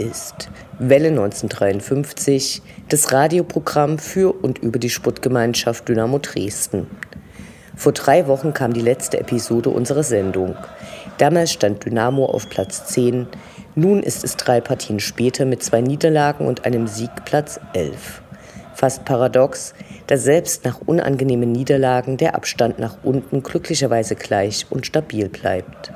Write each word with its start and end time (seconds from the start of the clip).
Ist 0.00 0.48
Welle 0.78 1.08
1953, 1.08 2.62
das 2.88 3.12
Radioprogramm 3.12 3.98
für 3.98 4.32
und 4.32 4.58
über 4.58 4.78
die 4.78 4.90
Sportgemeinschaft 4.90 5.88
Dynamo 5.88 6.18
Dresden. 6.18 6.86
Vor 7.74 7.92
drei 7.92 8.26
Wochen 8.26 8.54
kam 8.54 8.72
die 8.72 8.80
letzte 8.80 9.20
Episode 9.20 9.70
unserer 9.70 10.02
Sendung. 10.02 10.56
Damals 11.18 11.52
stand 11.52 11.84
Dynamo 11.84 12.26
auf 12.26 12.48
Platz 12.48 12.86
10, 12.86 13.26
nun 13.74 14.02
ist 14.02 14.24
es 14.24 14.36
drei 14.36 14.62
Partien 14.62 15.00
später 15.00 15.44
mit 15.44 15.62
zwei 15.62 15.82
Niederlagen 15.82 16.46
und 16.46 16.64
einem 16.64 16.86
Sieg 16.86 17.10
Platz 17.26 17.60
11. 17.74 18.22
Fast 18.74 19.04
paradox, 19.04 19.74
da 20.06 20.16
selbst 20.16 20.64
nach 20.64 20.80
unangenehmen 20.86 21.52
Niederlagen 21.52 22.16
der 22.16 22.34
Abstand 22.34 22.78
nach 22.78 22.96
unten 23.02 23.42
glücklicherweise 23.42 24.16
gleich 24.16 24.66
und 24.70 24.86
stabil 24.86 25.28
bleibt. 25.28 25.92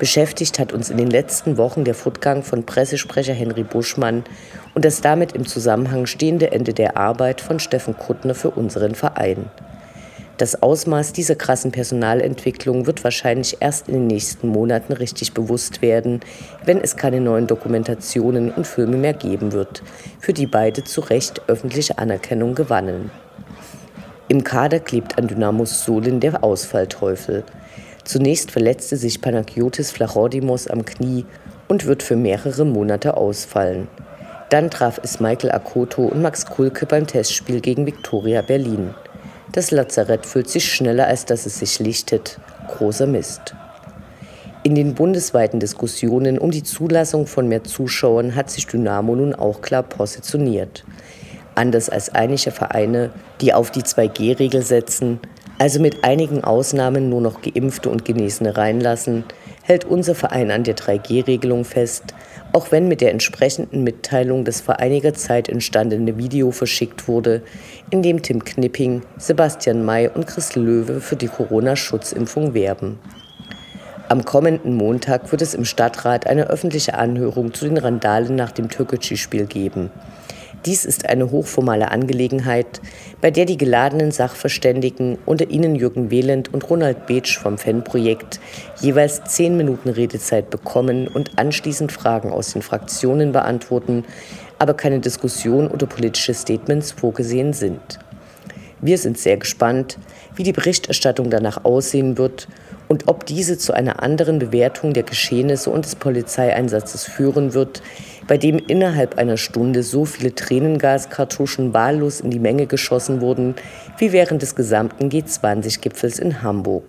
Beschäftigt 0.00 0.58
hat 0.58 0.72
uns 0.72 0.88
in 0.88 0.96
den 0.96 1.10
letzten 1.10 1.58
Wochen 1.58 1.84
der 1.84 1.94
Fortgang 1.94 2.42
von 2.42 2.64
Pressesprecher 2.64 3.34
Henry 3.34 3.64
Buschmann 3.64 4.24
und 4.74 4.86
das 4.86 5.02
damit 5.02 5.32
im 5.32 5.44
Zusammenhang 5.46 6.06
stehende 6.06 6.52
Ende 6.52 6.72
der 6.72 6.96
Arbeit 6.96 7.42
von 7.42 7.60
Steffen 7.60 7.94
Kuttner 7.98 8.34
für 8.34 8.48
unseren 8.48 8.94
Verein. 8.94 9.50
Das 10.38 10.62
Ausmaß 10.62 11.12
dieser 11.12 11.34
krassen 11.34 11.70
Personalentwicklung 11.70 12.86
wird 12.86 13.04
wahrscheinlich 13.04 13.58
erst 13.60 13.88
in 13.88 13.94
den 13.94 14.06
nächsten 14.06 14.48
Monaten 14.48 14.94
richtig 14.94 15.34
bewusst 15.34 15.82
werden, 15.82 16.20
wenn 16.64 16.80
es 16.80 16.96
keine 16.96 17.20
neuen 17.20 17.46
Dokumentationen 17.46 18.50
und 18.52 18.66
Filme 18.66 18.96
mehr 18.96 19.12
geben 19.12 19.52
wird, 19.52 19.82
für 20.18 20.32
die 20.32 20.46
beide 20.46 20.82
zu 20.82 21.02
Recht 21.02 21.42
öffentliche 21.46 21.98
Anerkennung 21.98 22.54
gewannen. 22.54 23.10
Im 24.28 24.44
Kader 24.44 24.80
klebt 24.80 25.18
an 25.18 25.28
Dynamos 25.28 25.84
Solin 25.84 26.20
der 26.20 26.42
Ausfallteufel– 26.42 27.44
Zunächst 28.10 28.50
verletzte 28.50 28.96
sich 28.96 29.20
Panagiotis 29.20 29.92
Flachodimos 29.92 30.66
am 30.66 30.84
Knie 30.84 31.26
und 31.68 31.86
wird 31.86 32.02
für 32.02 32.16
mehrere 32.16 32.64
Monate 32.64 33.16
ausfallen. 33.16 33.86
Dann 34.48 34.68
traf 34.68 34.98
es 35.04 35.20
Michael 35.20 35.52
Akoto 35.52 36.06
und 36.06 36.20
Max 36.20 36.44
Kulke 36.44 36.86
beim 36.86 37.06
Testspiel 37.06 37.60
gegen 37.60 37.86
Viktoria 37.86 38.42
Berlin. 38.42 38.96
Das 39.52 39.70
Lazarett 39.70 40.26
füllt 40.26 40.50
sich 40.50 40.64
schneller, 40.64 41.06
als 41.06 41.24
dass 41.24 41.46
es 41.46 41.60
sich 41.60 41.78
lichtet. 41.78 42.40
Großer 42.66 43.06
Mist. 43.06 43.54
In 44.64 44.74
den 44.74 44.96
bundesweiten 44.96 45.60
Diskussionen 45.60 46.36
um 46.36 46.50
die 46.50 46.64
Zulassung 46.64 47.28
von 47.28 47.46
mehr 47.46 47.62
Zuschauern 47.62 48.34
hat 48.34 48.50
sich 48.50 48.66
Dynamo 48.66 49.14
nun 49.14 49.36
auch 49.36 49.60
klar 49.60 49.84
positioniert. 49.84 50.84
Anders 51.54 51.88
als 51.88 52.12
einige 52.12 52.50
Vereine, 52.50 53.10
die 53.40 53.54
auf 53.54 53.70
die 53.70 53.82
2G-Regel 53.82 54.62
setzen, 54.62 55.20
also 55.60 55.78
mit 55.78 56.04
einigen 56.04 56.42
Ausnahmen 56.42 57.10
nur 57.10 57.20
noch 57.20 57.42
Geimpfte 57.42 57.90
und 57.90 58.06
Genesene 58.06 58.56
reinlassen, 58.56 59.24
hält 59.62 59.84
unser 59.84 60.14
Verein 60.14 60.50
an 60.50 60.64
der 60.64 60.74
3G-Regelung 60.74 61.66
fest, 61.66 62.14
auch 62.54 62.72
wenn 62.72 62.88
mit 62.88 63.02
der 63.02 63.10
entsprechenden 63.10 63.84
Mitteilung 63.84 64.46
das 64.46 64.62
vor 64.62 64.78
einiger 64.78 65.12
Zeit 65.12 65.50
entstandene 65.50 66.16
Video 66.16 66.50
verschickt 66.50 67.08
wurde, 67.08 67.42
in 67.90 68.00
dem 68.00 68.22
Tim 68.22 68.42
Knipping, 68.42 69.02
Sebastian 69.18 69.84
May 69.84 70.08
und 70.08 70.26
Chris 70.26 70.56
Löwe 70.56 70.98
für 71.02 71.16
die 71.16 71.28
Corona-Schutzimpfung 71.28 72.54
werben. 72.54 72.98
Am 74.08 74.24
kommenden 74.24 74.74
Montag 74.74 75.30
wird 75.30 75.42
es 75.42 75.52
im 75.52 75.66
Stadtrat 75.66 76.26
eine 76.26 76.48
öffentliche 76.48 76.94
Anhörung 76.94 77.52
zu 77.52 77.66
den 77.66 77.76
Randalen 77.76 78.34
nach 78.34 78.50
dem 78.50 78.70
Türkgücü-Spiel 78.70 79.44
geben. 79.44 79.90
Dies 80.66 80.84
ist 80.84 81.08
eine 81.08 81.30
hochformale 81.30 81.90
Angelegenheit, 81.90 82.82
bei 83.22 83.30
der 83.30 83.46
die 83.46 83.56
geladenen 83.56 84.10
Sachverständigen, 84.10 85.16
unter 85.24 85.48
ihnen 85.48 85.74
Jürgen 85.74 86.10
Wehland 86.10 86.52
und 86.52 86.68
Ronald 86.68 87.06
Beetsch 87.06 87.38
vom 87.38 87.56
Fanprojekt, 87.56 88.40
jeweils 88.82 89.24
zehn 89.24 89.56
Minuten 89.56 89.88
Redezeit 89.88 90.50
bekommen 90.50 91.08
und 91.08 91.38
anschließend 91.38 91.92
Fragen 91.92 92.30
aus 92.30 92.52
den 92.52 92.60
Fraktionen 92.60 93.32
beantworten, 93.32 94.04
aber 94.58 94.74
keine 94.74 95.00
Diskussion 95.00 95.66
oder 95.66 95.86
politische 95.86 96.34
Statements 96.34 96.92
vorgesehen 96.92 97.54
sind. 97.54 97.98
Wir 98.82 98.98
sind 98.98 99.18
sehr 99.18 99.38
gespannt, 99.38 99.98
wie 100.34 100.42
die 100.42 100.52
Berichterstattung 100.52 101.30
danach 101.30 101.64
aussehen 101.64 102.18
wird 102.18 102.48
und 102.90 103.06
ob 103.06 103.24
diese 103.24 103.56
zu 103.56 103.72
einer 103.72 104.02
anderen 104.02 104.40
Bewertung 104.40 104.94
der 104.94 105.04
Geschehnisse 105.04 105.70
und 105.70 105.84
des 105.84 105.94
Polizeieinsatzes 105.94 107.04
führen 107.04 107.54
wird, 107.54 107.82
bei 108.26 108.36
dem 108.36 108.58
innerhalb 108.58 109.16
einer 109.16 109.36
Stunde 109.36 109.84
so 109.84 110.04
viele 110.04 110.34
Tränengaskartuschen 110.34 111.72
wahllos 111.72 112.20
in 112.20 112.32
die 112.32 112.40
Menge 112.40 112.66
geschossen 112.66 113.20
wurden, 113.20 113.54
wie 113.98 114.10
während 114.10 114.42
des 114.42 114.56
gesamten 114.56 115.08
G20-Gipfels 115.08 116.18
in 116.18 116.42
Hamburg. 116.42 116.82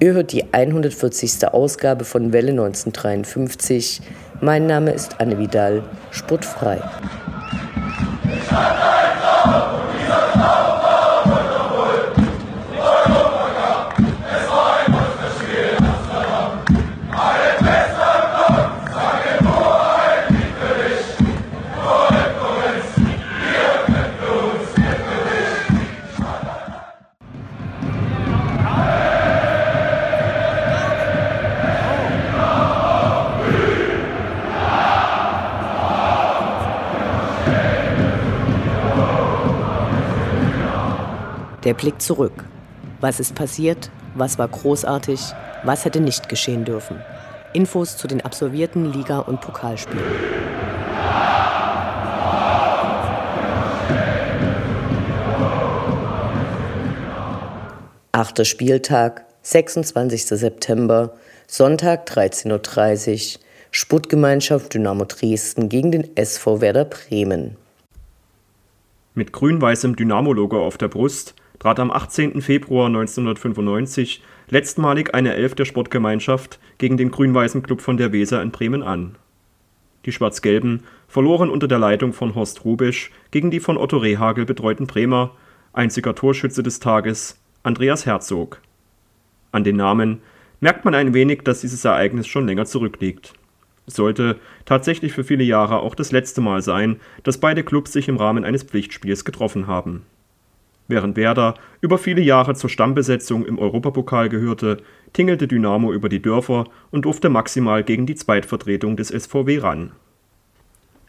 Ihr 0.00 0.12
hört 0.12 0.32
die 0.32 0.52
140. 0.52 1.48
Ausgabe 1.48 2.04
von 2.04 2.34
Welle 2.34 2.50
1953. 2.50 4.02
Mein 4.42 4.66
Name 4.66 4.90
ist 4.90 5.18
Anne 5.18 5.38
Vidal, 5.38 5.82
sportfrei. 6.10 6.82
Der 41.72 41.78
Blick 41.78 42.02
zurück. 42.02 42.44
Was 43.00 43.18
ist 43.18 43.34
passiert? 43.34 43.90
Was 44.14 44.38
war 44.38 44.46
großartig? 44.46 45.18
Was 45.64 45.86
hätte 45.86 46.00
nicht 46.00 46.28
geschehen 46.28 46.66
dürfen? 46.66 47.00
Infos 47.54 47.96
zu 47.96 48.06
den 48.06 48.20
absolvierten 48.20 48.92
Liga- 48.92 49.20
und 49.20 49.40
Pokalspielen. 49.40 50.04
Achter 58.12 58.44
Spieltag, 58.44 59.24
26. 59.40 60.26
September, 60.26 61.14
Sonntag 61.46 62.06
13.30 62.06 63.36
Uhr. 63.38 63.40
Sportgemeinschaft 63.70 64.74
Dynamo 64.74 65.06
Dresden 65.06 65.70
gegen 65.70 65.90
den 65.90 66.14
SV 66.18 66.60
Werder 66.60 66.84
Bremen. 66.84 67.56
Mit 69.14 69.32
grün-weißem 69.32 69.96
Dynamo-Logo 69.96 70.62
auf 70.62 70.76
der 70.76 70.88
Brust 70.88 71.34
trat 71.62 71.78
am 71.78 71.92
18. 71.92 72.42
Februar 72.42 72.86
1995 72.86 74.20
letztmalig 74.48 75.14
eine 75.14 75.34
Elf 75.34 75.54
der 75.54 75.64
Sportgemeinschaft 75.64 76.58
gegen 76.78 76.96
den 76.96 77.12
grün-weißen 77.12 77.62
Klub 77.62 77.80
von 77.80 77.96
der 77.96 78.10
Weser 78.10 78.42
in 78.42 78.50
Bremen 78.50 78.82
an. 78.82 79.14
Die 80.04 80.10
Schwarz-Gelben 80.10 80.82
verloren 81.06 81.50
unter 81.50 81.68
der 81.68 81.78
Leitung 81.78 82.14
von 82.14 82.34
Horst 82.34 82.64
Rubisch 82.64 83.12
gegen 83.30 83.52
die 83.52 83.60
von 83.60 83.76
Otto 83.76 83.98
Rehagel 83.98 84.44
betreuten 84.44 84.88
Bremer, 84.88 85.36
einziger 85.72 86.16
Torschütze 86.16 86.64
des 86.64 86.80
Tages, 86.80 87.38
Andreas 87.62 88.06
Herzog. 88.06 88.60
An 89.52 89.62
den 89.62 89.76
Namen 89.76 90.20
merkt 90.58 90.84
man 90.84 90.96
ein 90.96 91.14
wenig, 91.14 91.42
dass 91.42 91.60
dieses 91.60 91.84
Ereignis 91.84 92.26
schon 92.26 92.44
länger 92.44 92.64
zurückliegt. 92.64 93.34
Sollte 93.86 94.40
tatsächlich 94.64 95.12
für 95.12 95.22
viele 95.22 95.44
Jahre 95.44 95.78
auch 95.78 95.94
das 95.94 96.10
letzte 96.10 96.40
Mal 96.40 96.60
sein, 96.60 96.98
dass 97.22 97.38
beide 97.38 97.62
Clubs 97.62 97.92
sich 97.92 98.08
im 98.08 98.16
Rahmen 98.16 98.44
eines 98.44 98.64
Pflichtspiels 98.64 99.24
getroffen 99.24 99.68
haben 99.68 100.02
Während 100.92 101.16
Werder 101.16 101.54
über 101.80 101.96
viele 101.96 102.20
Jahre 102.20 102.54
zur 102.54 102.68
Stammbesetzung 102.68 103.46
im 103.46 103.58
Europapokal 103.58 104.28
gehörte, 104.28 104.82
tingelte 105.14 105.48
Dynamo 105.48 105.90
über 105.90 106.10
die 106.10 106.20
Dörfer 106.20 106.66
und 106.90 107.06
durfte 107.06 107.30
maximal 107.30 107.82
gegen 107.82 108.04
die 108.04 108.14
Zweitvertretung 108.14 108.98
des 108.98 109.08
SVW 109.08 109.60
ran. 109.60 109.92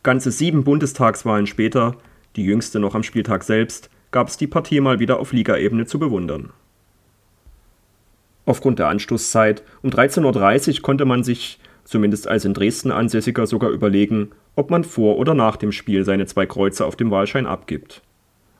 Ganze 0.01 0.31
sieben 0.31 0.63
Bundestagswahlen 0.63 1.47
später, 1.47 1.97
die 2.37 2.45
jüngste 2.45 2.79
noch 2.79 2.95
am 2.95 3.03
Spieltag 3.03 3.43
selbst, 3.43 3.89
gab 4.11 4.29
es 4.29 4.37
die 4.37 4.47
Partie 4.47 4.79
mal 4.79 5.01
wieder 5.01 5.19
auf 5.19 5.33
Ligaebene 5.33 5.85
zu 5.85 5.99
bewundern. 5.99 6.51
Aufgrund 8.45 8.79
der 8.79 8.87
Anstoßzeit 8.87 9.63
um 9.81 9.89
13.30 9.89 10.75
Uhr 10.77 10.81
konnte 10.81 11.03
man 11.03 11.25
sich, 11.25 11.59
zumindest 11.83 12.29
als 12.29 12.45
in 12.45 12.53
Dresden 12.53 12.91
Ansässiger, 12.91 13.47
sogar 13.47 13.71
überlegen, 13.71 14.31
ob 14.55 14.71
man 14.71 14.85
vor 14.85 15.17
oder 15.17 15.33
nach 15.33 15.57
dem 15.57 15.73
Spiel 15.73 16.05
seine 16.05 16.25
zwei 16.25 16.45
Kreuze 16.45 16.85
auf 16.85 16.95
dem 16.95 17.11
Wahlschein 17.11 17.45
abgibt. 17.45 18.01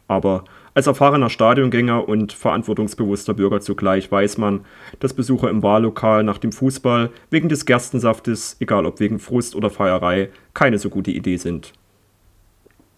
Aber 0.10 0.44
als 0.76 0.88
erfahrener 0.88 1.30
Stadiongänger 1.30 2.08
und 2.08 2.34
verantwortungsbewusster 2.34 3.36
Bürger 3.36 3.62
zugleich 3.62 4.12
weiß 4.12 4.40
man, 4.40 4.62
dass 5.00 5.14
Besucher 5.14 5.50
im 5.50 5.62
Wahllokal 5.62 6.24
nach 6.24 6.40
dem 6.40 6.52
Fußball 6.52 7.12
wegen 7.30 7.48
des 7.48 7.66
Gerstensaftes, 7.66 8.58
egal 8.60 8.86
ob 8.86 9.00
wegen 9.00 9.20
Frust 9.20 9.56
oder 9.56 9.70
Feierei, 9.70 10.30
keine 10.54 10.80
so 10.80 10.90
gute 10.90 11.12
Idee 11.12 11.38
sind. 11.38 11.74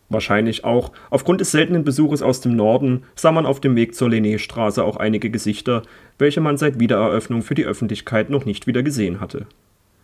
Wahrscheinlich 0.08 0.64
auch 0.64 0.92
aufgrund 1.10 1.42
des 1.42 1.52
seltenen 1.52 1.84
Besuches 1.84 2.22
aus 2.22 2.40
dem 2.40 2.56
Norden 2.56 3.04
sah 3.16 3.32
man 3.32 3.46
auf 3.46 3.60
dem 3.60 3.76
Weg 3.76 3.96
zur 3.96 4.08
Lenné-Straße 4.08 4.84
auch 4.84 4.98
einige 4.98 5.30
Gesichter, 5.30 5.82
welche 6.20 6.42
man 6.42 6.58
seit 6.58 6.80
Wiedereröffnung 6.80 7.42
für 7.42 7.56
die 7.56 7.66
Öffentlichkeit 7.66 8.30
noch 8.30 8.46
nicht 8.46 8.68
wieder 8.68 8.84
gesehen 8.84 9.20
hatte. 9.20 9.48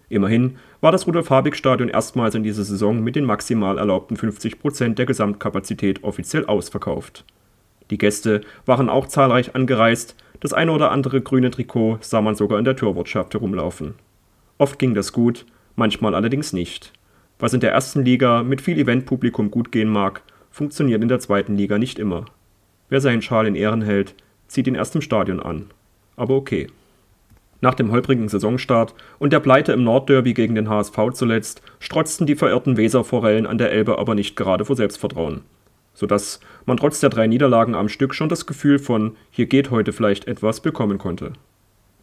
Immerhin 0.09 0.57
war 0.81 0.91
das 0.91 1.07
Rudolf-Habig-Stadion 1.07 1.87
erstmals 1.87 2.35
in 2.35 2.43
dieser 2.43 2.65
Saison 2.65 3.01
mit 3.01 3.15
den 3.15 3.23
maximal 3.23 3.77
erlaubten 3.77 4.17
50 4.17 4.59
Prozent 4.59 4.99
der 4.99 5.05
Gesamtkapazität 5.05 6.03
offiziell 6.03 6.45
ausverkauft. 6.47 7.23
Die 7.91 7.97
Gäste 7.97 8.41
waren 8.65 8.89
auch 8.89 9.05
zahlreich 9.05 9.53
angereist, 9.53 10.15
das 10.39 10.53
eine 10.53 10.71
oder 10.71 10.91
andere 10.91 11.21
grüne 11.21 11.51
Trikot 11.51 11.99
sah 12.01 12.21
man 12.21 12.33
sogar 12.33 12.57
in 12.57 12.65
der 12.65 12.75
Torwirtschaft 12.75 13.33
herumlaufen. 13.33 13.93
Oft 14.57 14.79
ging 14.79 14.95
das 14.95 15.13
gut, 15.13 15.45
manchmal 15.75 16.15
allerdings 16.15 16.53
nicht. 16.53 16.93
Was 17.37 17.53
in 17.53 17.59
der 17.59 17.71
ersten 17.71 18.03
Liga 18.03 18.43
mit 18.43 18.61
viel 18.61 18.79
Eventpublikum 18.79 19.51
gut 19.51 19.71
gehen 19.71 19.89
mag, 19.89 20.23
funktioniert 20.49 21.01
in 21.01 21.09
der 21.09 21.19
zweiten 21.19 21.57
Liga 21.57 21.77
nicht 21.77 21.99
immer. 21.99 22.25
Wer 22.89 23.01
seinen 23.01 23.21
Schal 23.21 23.45
in 23.45 23.55
Ehren 23.55 23.81
hält, 23.81 24.15
zieht 24.47 24.67
ihn 24.67 24.75
erst 24.75 24.95
im 24.95 25.01
Stadion 25.01 25.39
an. 25.39 25.67
Aber 26.15 26.35
okay. 26.35 26.67
Nach 27.61 27.73
dem 27.73 27.91
holprigen 27.91 28.27
Saisonstart 28.27 28.95
und 29.19 29.33
der 29.33 29.39
Pleite 29.39 29.73
im 29.73 29.83
Nordderby 29.83 30.33
gegen 30.33 30.55
den 30.55 30.69
HSV 30.69 30.97
zuletzt 31.13 31.61
strotzten 31.79 32.25
die 32.25 32.35
verirrten 32.35 32.77
Weserforellen 32.77 33.45
an 33.45 33.57
der 33.57 33.71
Elbe 33.71 33.99
aber 33.99 34.15
nicht 34.15 34.35
gerade 34.35 34.65
vor 34.65 34.75
Selbstvertrauen. 34.75 35.41
Sodass 35.93 36.39
man 36.65 36.77
trotz 36.77 36.99
der 36.99 37.09
drei 37.09 37.27
Niederlagen 37.27 37.75
am 37.75 37.89
Stück 37.89 38.15
schon 38.15 38.29
das 38.29 38.45
Gefühl 38.45 38.79
von 38.79 39.15
hier 39.29 39.45
geht 39.45 39.71
heute 39.71 39.93
vielleicht 39.93 40.27
etwas 40.27 40.61
bekommen 40.61 40.97
konnte. 40.97 41.33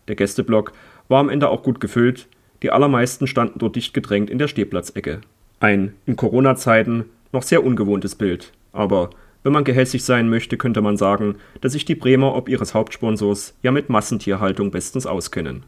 Der 0.09 0.17
Gästeblock 0.17 0.73
war 1.09 1.21
am 1.21 1.29
Ende 1.29 1.49
auch 1.49 1.63
gut 1.63 1.81
gefüllt, 1.81 2.29
die 2.63 2.71
allermeisten 2.71 3.27
standen 3.27 3.59
dort 3.59 3.77
dicht 3.77 3.95
gedrängt 3.95 4.31
in 4.31 4.39
der 4.39 4.49
Stehplatzecke. 4.49 5.21
Ein 5.61 5.95
in 6.07 6.17
Corona-Zeiten 6.17 7.05
noch 7.33 7.43
sehr 7.43 7.65
ungewohntes 7.65 8.15
Bild, 8.15 8.53
aber 8.73 9.11
wenn 9.43 9.53
man 9.53 9.65
gehässig 9.65 10.05
sein 10.05 10.29
möchte, 10.29 10.57
könnte 10.57 10.81
man 10.81 10.97
sagen, 10.97 11.37
dass 11.61 11.73
sich 11.73 11.85
die 11.85 11.95
Bremer 11.95 12.35
ob 12.35 12.49
ihres 12.49 12.75
Hauptsponsors 12.75 13.55
ja 13.63 13.71
mit 13.71 13.89
Massentierhaltung 13.89 14.71
bestens 14.71 15.07
auskennen. 15.07 15.65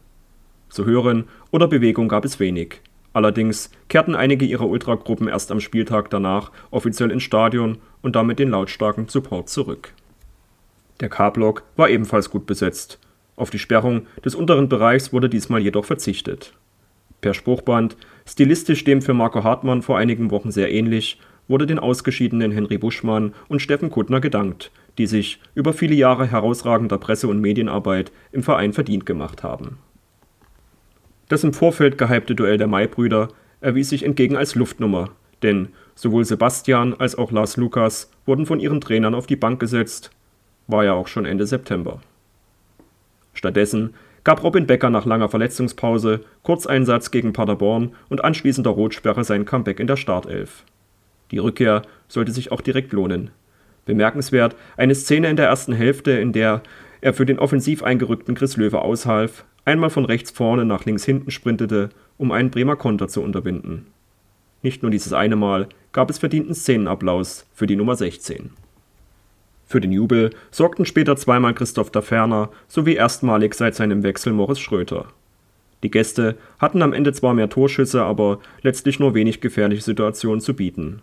Zu 0.68 0.84
hören 0.86 1.24
oder 1.50 1.68
Bewegung 1.68 2.08
gab 2.08 2.24
es 2.24 2.40
wenig. 2.40 2.80
Allerdings 3.12 3.70
kehrten 3.88 4.14
einige 4.14 4.44
ihrer 4.44 4.68
Ultragruppen 4.68 5.28
erst 5.28 5.50
am 5.50 5.60
Spieltag 5.60 6.10
danach 6.10 6.52
offiziell 6.70 7.10
ins 7.10 7.24
Stadion 7.24 7.78
und 8.02 8.14
damit 8.14 8.38
den 8.38 8.50
lautstarken 8.50 9.08
Support 9.08 9.48
zurück. 9.48 9.92
Der 11.00 11.08
K-Block 11.08 11.64
war 11.76 11.88
ebenfalls 11.88 12.30
gut 12.30 12.46
besetzt. 12.46 12.98
Auf 13.36 13.50
die 13.50 13.58
Sperrung 13.58 14.06
des 14.24 14.34
unteren 14.34 14.68
Bereichs 14.68 15.12
wurde 15.12 15.28
diesmal 15.28 15.60
jedoch 15.60 15.86
verzichtet. 15.86 16.52
Per 17.20 17.34
Spruchband, 17.34 17.96
stilistisch 18.26 18.84
dem 18.84 19.02
für 19.02 19.14
Marco 19.14 19.42
Hartmann 19.42 19.82
vor 19.82 19.98
einigen 19.98 20.30
Wochen 20.30 20.50
sehr 20.50 20.70
ähnlich, 20.70 21.18
wurde 21.48 21.66
den 21.66 21.78
ausgeschiedenen 21.78 22.52
Henry 22.52 22.78
Buschmann 22.78 23.34
und 23.48 23.60
Steffen 23.60 23.90
Kuttner 23.90 24.20
gedankt, 24.20 24.70
die 24.98 25.06
sich 25.06 25.40
über 25.54 25.72
viele 25.72 25.94
Jahre 25.94 26.26
herausragender 26.26 26.98
Presse- 26.98 27.28
und 27.28 27.40
Medienarbeit 27.40 28.12
im 28.30 28.42
Verein 28.42 28.72
verdient 28.72 29.04
gemacht 29.04 29.42
haben. 29.42 29.78
Das 31.30 31.44
im 31.44 31.52
Vorfeld 31.52 31.96
gehypte 31.96 32.34
Duell 32.34 32.58
der 32.58 32.66
Maibrüder 32.66 33.28
erwies 33.60 33.90
sich 33.90 34.02
entgegen 34.02 34.36
als 34.36 34.56
Luftnummer, 34.56 35.10
denn 35.44 35.68
sowohl 35.94 36.24
Sebastian 36.24 36.92
als 36.94 37.16
auch 37.16 37.30
Lars 37.30 37.56
Lukas 37.56 38.10
wurden 38.26 38.46
von 38.46 38.58
ihren 38.58 38.80
Trainern 38.80 39.14
auf 39.14 39.28
die 39.28 39.36
Bank 39.36 39.60
gesetzt, 39.60 40.10
war 40.66 40.84
ja 40.84 40.92
auch 40.92 41.06
schon 41.06 41.26
Ende 41.26 41.46
September. 41.46 42.00
Stattdessen 43.32 43.94
gab 44.24 44.42
Robin 44.42 44.66
Becker 44.66 44.90
nach 44.90 45.06
langer 45.06 45.28
Verletzungspause, 45.28 46.24
Kurzeinsatz 46.42 47.12
gegen 47.12 47.32
Paderborn 47.32 47.94
und 48.08 48.24
anschließender 48.24 48.70
Rotsperre 48.70 49.22
sein 49.22 49.44
Comeback 49.44 49.78
in 49.78 49.86
der 49.86 49.96
Startelf. 49.96 50.64
Die 51.30 51.38
Rückkehr 51.38 51.82
sollte 52.08 52.32
sich 52.32 52.50
auch 52.50 52.60
direkt 52.60 52.92
lohnen. 52.92 53.30
Bemerkenswert 53.86 54.56
eine 54.76 54.96
Szene 54.96 55.30
in 55.30 55.36
der 55.36 55.46
ersten 55.46 55.74
Hälfte, 55.74 56.10
in 56.10 56.32
der 56.32 56.64
er 57.00 57.14
für 57.14 57.24
den 57.24 57.38
offensiv 57.38 57.84
eingerückten 57.84 58.34
Chris 58.34 58.56
Löwe 58.56 58.82
aushalf, 58.82 59.44
einmal 59.64 59.90
von 59.90 60.04
rechts 60.04 60.30
vorne 60.30 60.64
nach 60.64 60.84
links 60.84 61.04
hinten 61.04 61.30
sprintete, 61.30 61.90
um 62.18 62.32
einen 62.32 62.50
Bremer 62.50 62.76
Konter 62.76 63.08
zu 63.08 63.22
unterbinden. 63.22 63.86
Nicht 64.62 64.82
nur 64.82 64.90
dieses 64.90 65.12
eine 65.12 65.36
Mal 65.36 65.68
gab 65.92 66.10
es 66.10 66.18
verdienten 66.18 66.54
Szenenapplaus 66.54 67.46
für 67.54 67.66
die 67.66 67.76
Nummer 67.76 67.96
16. 67.96 68.50
Für 69.66 69.80
den 69.80 69.92
Jubel 69.92 70.30
sorgten 70.50 70.84
später 70.84 71.16
zweimal 71.16 71.54
Christoph 71.54 71.90
Daferner 71.90 72.50
sowie 72.66 72.94
erstmalig 72.94 73.54
seit 73.54 73.74
seinem 73.74 74.02
Wechsel 74.02 74.32
Morris 74.32 74.58
Schröter. 74.58 75.06
Die 75.82 75.90
Gäste 75.90 76.36
hatten 76.58 76.82
am 76.82 76.92
Ende 76.92 77.12
zwar 77.12 77.34
mehr 77.34 77.48
Torschüsse, 77.48 78.02
aber 78.02 78.40
letztlich 78.62 78.98
nur 78.98 79.14
wenig 79.14 79.40
gefährliche 79.40 79.82
Situationen 79.82 80.40
zu 80.40 80.54
bieten. 80.54 81.02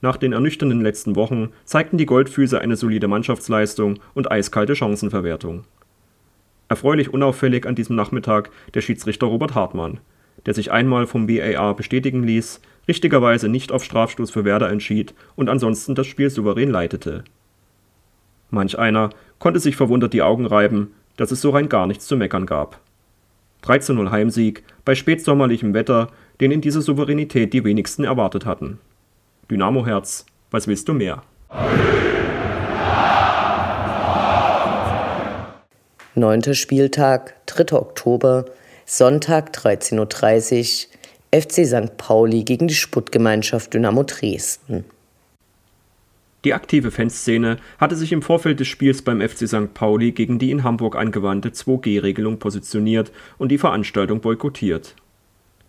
Nach 0.00 0.16
den 0.16 0.32
ernüchternden 0.32 0.80
letzten 0.80 1.14
Wochen 1.14 1.50
zeigten 1.64 1.98
die 1.98 2.06
Goldfüße 2.06 2.60
eine 2.60 2.76
solide 2.76 3.06
Mannschaftsleistung 3.06 3.98
und 4.14 4.30
eiskalte 4.32 4.74
Chancenverwertung. 4.74 5.64
Erfreulich 6.70 7.12
unauffällig 7.12 7.66
an 7.66 7.74
diesem 7.74 7.96
Nachmittag 7.96 8.48
der 8.74 8.80
Schiedsrichter 8.80 9.26
Robert 9.26 9.56
Hartmann, 9.56 9.98
der 10.46 10.54
sich 10.54 10.70
einmal 10.70 11.08
vom 11.08 11.28
VAR 11.28 11.74
bestätigen 11.74 12.22
ließ, 12.22 12.60
richtigerweise 12.86 13.48
nicht 13.48 13.72
auf 13.72 13.82
Strafstoß 13.82 14.30
für 14.30 14.44
Werder 14.44 14.70
entschied 14.70 15.12
und 15.34 15.48
ansonsten 15.48 15.96
das 15.96 16.06
Spiel 16.06 16.30
souverän 16.30 16.70
leitete. 16.70 17.24
Manch 18.50 18.78
einer 18.78 19.10
konnte 19.40 19.58
sich 19.58 19.74
verwundert 19.74 20.12
die 20.12 20.22
Augen 20.22 20.46
reiben, 20.46 20.92
dass 21.16 21.32
es 21.32 21.40
so 21.40 21.50
rein 21.50 21.68
gar 21.68 21.88
nichts 21.88 22.06
zu 22.06 22.16
meckern 22.16 22.46
gab. 22.46 22.78
13-0 23.64 24.12
Heimsieg 24.12 24.62
bei 24.84 24.94
spätsommerlichem 24.94 25.74
Wetter, 25.74 26.12
den 26.40 26.52
in 26.52 26.60
dieser 26.60 26.82
Souveränität 26.82 27.52
die 27.52 27.64
wenigsten 27.64 28.04
erwartet 28.04 28.46
hatten. 28.46 28.78
Dynamo 29.50 29.86
Herz, 29.86 30.24
was 30.52 30.68
willst 30.68 30.88
du 30.88 30.94
mehr? 30.94 31.24
Neunter 36.16 36.54
Spieltag, 36.54 37.34
3. 37.46 37.76
Oktober, 37.76 38.46
Sonntag 38.84 39.54
13.30 39.54 40.88
Uhr, 40.88 41.40
FC 41.40 41.64
St. 41.64 41.96
Pauli 41.98 42.42
gegen 42.42 42.66
die 42.66 42.74
Sputtgemeinschaft 42.74 43.72
Dynamo 43.72 44.02
Dresden. 44.02 44.84
Die 46.44 46.52
aktive 46.52 46.90
Fanszene 46.90 47.58
hatte 47.78 47.94
sich 47.94 48.10
im 48.10 48.22
Vorfeld 48.22 48.58
des 48.58 48.66
Spiels 48.66 49.02
beim 49.02 49.20
FC 49.20 49.46
St. 49.46 49.72
Pauli 49.72 50.10
gegen 50.10 50.40
die 50.40 50.50
in 50.50 50.64
Hamburg 50.64 50.96
angewandte 50.96 51.50
2G-Regelung 51.50 52.40
positioniert 52.40 53.12
und 53.38 53.50
die 53.50 53.58
Veranstaltung 53.58 54.20
boykottiert. 54.20 54.96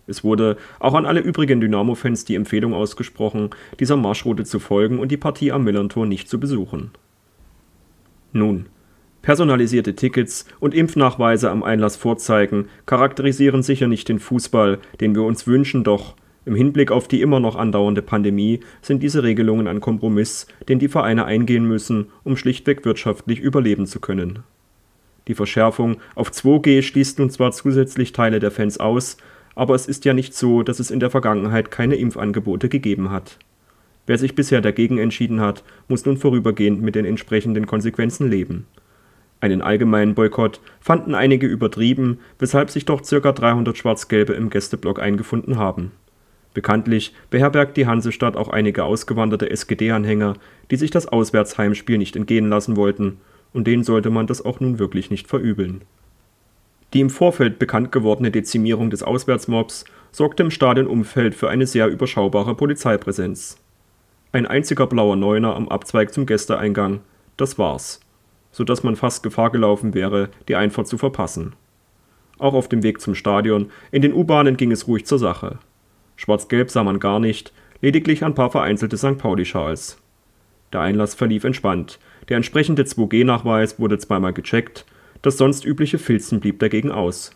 Es 0.08 0.24
wurde 0.24 0.56
auch 0.80 0.94
an 0.94 1.06
alle 1.06 1.20
übrigen 1.20 1.60
Dynamo-Fans 1.60 2.24
die 2.24 2.34
Empfehlung 2.34 2.74
ausgesprochen, 2.74 3.50
dieser 3.78 3.96
Marschroute 3.96 4.44
zu 4.44 4.58
folgen 4.58 4.98
und 4.98 5.12
die 5.12 5.16
Partie 5.16 5.52
am 5.52 5.62
Millerntor 5.62 6.06
nicht 6.06 6.28
zu 6.28 6.40
besuchen. 6.40 6.90
Nun, 8.32 8.66
personalisierte 9.22 9.94
Tickets 9.94 10.44
und 10.60 10.74
Impfnachweise 10.74 11.50
am 11.50 11.62
Einlass 11.62 11.96
vorzeigen 11.96 12.68
charakterisieren 12.86 13.62
sicher 13.62 13.88
nicht 13.88 14.08
den 14.08 14.18
Fußball, 14.18 14.78
den 15.00 15.14
wir 15.14 15.22
uns 15.22 15.46
wünschen, 15.46 15.84
doch 15.84 16.16
im 16.44 16.56
Hinblick 16.56 16.90
auf 16.90 17.06
die 17.06 17.22
immer 17.22 17.38
noch 17.38 17.54
andauernde 17.54 18.02
Pandemie 18.02 18.60
sind 18.80 19.02
diese 19.02 19.22
Regelungen 19.22 19.68
ein 19.68 19.80
Kompromiss, 19.80 20.48
den 20.68 20.80
die 20.80 20.88
Vereine 20.88 21.24
eingehen 21.24 21.64
müssen, 21.64 22.06
um 22.24 22.36
schlichtweg 22.36 22.84
wirtschaftlich 22.84 23.38
überleben 23.38 23.86
zu 23.86 24.00
können. 24.00 24.40
Die 25.28 25.34
Verschärfung 25.34 25.98
auf 26.16 26.30
2G 26.30 26.82
schließt 26.82 27.20
nun 27.20 27.30
zwar 27.30 27.52
zusätzlich 27.52 28.12
Teile 28.12 28.40
der 28.40 28.50
Fans 28.50 28.80
aus, 28.80 29.18
aber 29.54 29.76
es 29.76 29.86
ist 29.86 30.04
ja 30.04 30.14
nicht 30.14 30.34
so, 30.34 30.64
dass 30.64 30.80
es 30.80 30.90
in 30.90 30.98
der 30.98 31.10
Vergangenheit 31.10 31.70
keine 31.70 31.94
Impfangebote 31.94 32.68
gegeben 32.68 33.10
hat. 33.10 33.38
Wer 34.06 34.18
sich 34.18 34.34
bisher 34.34 34.60
dagegen 34.60 34.98
entschieden 34.98 35.40
hat, 35.40 35.62
muss 35.86 36.04
nun 36.04 36.16
vorübergehend 36.16 36.82
mit 36.82 36.96
den 36.96 37.04
entsprechenden 37.04 37.66
Konsequenzen 37.66 38.28
leben. 38.28 38.66
Einen 39.42 39.60
allgemeinen 39.60 40.14
Boykott 40.14 40.60
fanden 40.80 41.16
einige 41.16 41.48
übertrieben, 41.48 42.20
weshalb 42.38 42.70
sich 42.70 42.86
doch 42.86 43.02
ca. 43.02 43.32
300 43.32 43.76
Schwarz-Gelbe 43.76 44.34
im 44.34 44.50
Gästeblock 44.50 45.02
eingefunden 45.02 45.58
haben 45.58 45.90
Bekanntlich 46.54 47.12
beherbergt 47.28 47.76
die 47.76 47.86
Hansestadt 47.86 48.36
auch 48.36 48.48
einige 48.48 48.84
ausgewanderte 48.84 49.50
SGD-Anhänger, 49.50 50.34
die 50.70 50.76
sich 50.76 50.92
das 50.92 51.08
Auswärtsheimspiel 51.08 51.98
nicht 51.98 52.14
entgehen 52.14 52.48
lassen 52.48 52.76
wollten, 52.76 53.18
und 53.52 53.66
denen 53.66 53.82
sollte 53.82 54.10
man 54.10 54.28
das 54.28 54.44
auch 54.44 54.60
nun 54.60 54.78
wirklich 54.78 55.10
nicht 55.10 55.26
verübeln. 55.26 55.82
Die 56.92 57.00
im 57.00 57.10
Vorfeld 57.10 57.58
bekannt 57.58 57.90
gewordene 57.90 58.30
Dezimierung 58.30 58.90
des 58.90 59.02
Auswärtsmobs 59.02 59.86
sorgte 60.12 60.44
im 60.44 60.50
Stadionumfeld 60.50 61.34
für 61.34 61.48
eine 61.48 61.66
sehr 61.66 61.88
überschaubare 61.88 62.54
Polizeipräsenz. 62.54 63.56
Ein 64.30 64.46
einziger 64.46 64.86
blauer 64.86 65.16
Neuner 65.16 65.56
am 65.56 65.68
Abzweig 65.68 66.12
zum 66.12 66.26
Gästeeingang, 66.26 67.00
Das 67.38 67.58
war's, 67.58 68.00
sodass 68.52 68.82
man 68.82 68.96
fast 68.96 69.22
Gefahr 69.22 69.50
gelaufen 69.50 69.94
wäre, 69.94 70.28
die 70.48 70.56
Einfahrt 70.56 70.86
zu 70.86 70.98
verpassen. 70.98 71.54
Auch 72.38 72.54
auf 72.54 72.68
dem 72.68 72.82
Weg 72.82 73.00
zum 73.00 73.14
Stadion, 73.14 73.70
in 73.90 74.02
den 74.02 74.14
U-Bahnen 74.14 74.56
ging 74.56 74.70
es 74.70 74.86
ruhig 74.86 75.06
zur 75.06 75.18
Sache. 75.18 75.58
Schwarz-Gelb 76.16 76.70
sah 76.70 76.84
man 76.84 77.00
gar 77.00 77.18
nicht, 77.18 77.52
lediglich 77.80 78.24
ein 78.24 78.34
paar 78.34 78.50
vereinzelte 78.50 78.96
St. 78.96 79.18
Pauli-Schals. 79.18 79.98
Der 80.72 80.80
Einlass 80.80 81.14
verlief 81.14 81.44
entspannt, 81.44 81.98
der 82.28 82.36
entsprechende 82.36 82.84
2G-Nachweis 82.84 83.78
wurde 83.80 83.98
zweimal 83.98 84.32
gecheckt, 84.32 84.86
das 85.22 85.36
sonst 85.36 85.64
übliche 85.64 85.98
Filzen 85.98 86.40
blieb 86.40 86.58
dagegen 86.60 86.90
aus. 86.90 87.32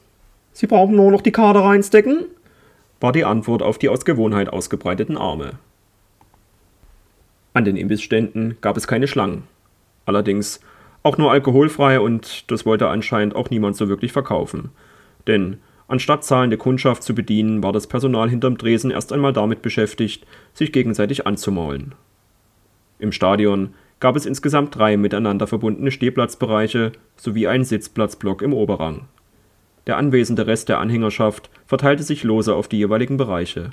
Sie 0.52 0.66
brauchen 0.66 0.96
nur 0.96 1.11
noch 1.11 1.23
die 1.23 1.32
Karte 1.32 1.62
reinstecken? 1.62 2.26
war 3.00 3.12
die 3.12 3.25
Antwort 3.25 3.62
auf 3.62 3.78
die 3.78 3.88
aus 3.88 4.04
Gewohnheit 4.04 4.49
ausgebreiteten 4.49 5.18
Arme. 5.18 5.58
An 7.52 7.64
den 7.64 7.76
Imbissständen 7.76 8.56
gab 8.61 8.76
es 8.76 8.87
keine 8.87 9.08
Schlangen. 9.08 9.44
Allerdings 10.06 10.61
auch 11.06 11.18
nur 11.18 11.30
alkoholfrei 11.30 12.00
und 12.00 12.50
das 12.50 12.66
wollte 12.66 12.88
anscheinend 12.88 13.36
auch 13.36 13.48
niemand 13.48 13.76
so 13.76 13.88
wirklich 13.88 14.12
verkaufen. 14.12 14.70
Denn 15.28 15.58
anstatt 15.86 16.25
zahlende 16.25 16.56
Kundschaft 16.56 17.04
zu 17.04 17.14
bedienen, 17.14 17.62
war 17.62 17.72
das 17.72 17.86
Personal 17.86 18.28
hinterm 18.28 18.58
Dresen 18.58 18.90
erst 18.90 19.12
einmal 19.12 19.32
damit 19.32 19.62
beschäftigt, 19.62 20.26
sich 20.52 20.72
gegenseitig 20.72 21.25
anzumaulen. 21.25 21.94
Im 22.98 23.12
Stadion 23.12 23.75
gab 24.00 24.16
es 24.16 24.26
insgesamt 24.26 24.75
drei 24.75 24.96
miteinander 24.96 25.46
verbundene 25.46 25.92
Stehplatzbereiche 25.92 26.90
sowie 27.14 27.46
einen 27.46 27.64
Sitzplatzblock 27.64 28.42
im 28.42 28.52
Oberrang. 28.52 29.02
Der 29.86 29.98
anwesende 29.98 30.48
Rest 30.48 30.68
der 30.68 30.80
Anhängerschaft 30.80 31.50
verteilte 31.66 32.02
sich 32.02 32.25
lose 32.25 32.52
auf 32.52 32.66
die 32.66 32.78
jeweiligen 32.78 33.16
Bereiche. 33.16 33.70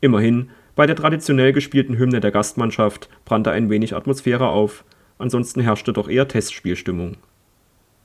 Immerhin, 0.00 0.50
bei 0.74 0.86
der 0.86 0.96
traditionell 0.96 1.52
gespielten 1.52 1.96
Hymne 1.96 2.18
der 2.18 2.32
Gastmannschaft 2.32 3.08
brannte 3.24 3.52
ein 3.52 3.70
wenig 3.70 3.94
Atmosphäre 3.94 4.48
auf, 4.48 4.84
ansonsten 5.20 5.60
herrschte 5.60 5.92
doch 5.92 6.08
eher 6.08 6.28
Testspielstimmung. 6.28 7.16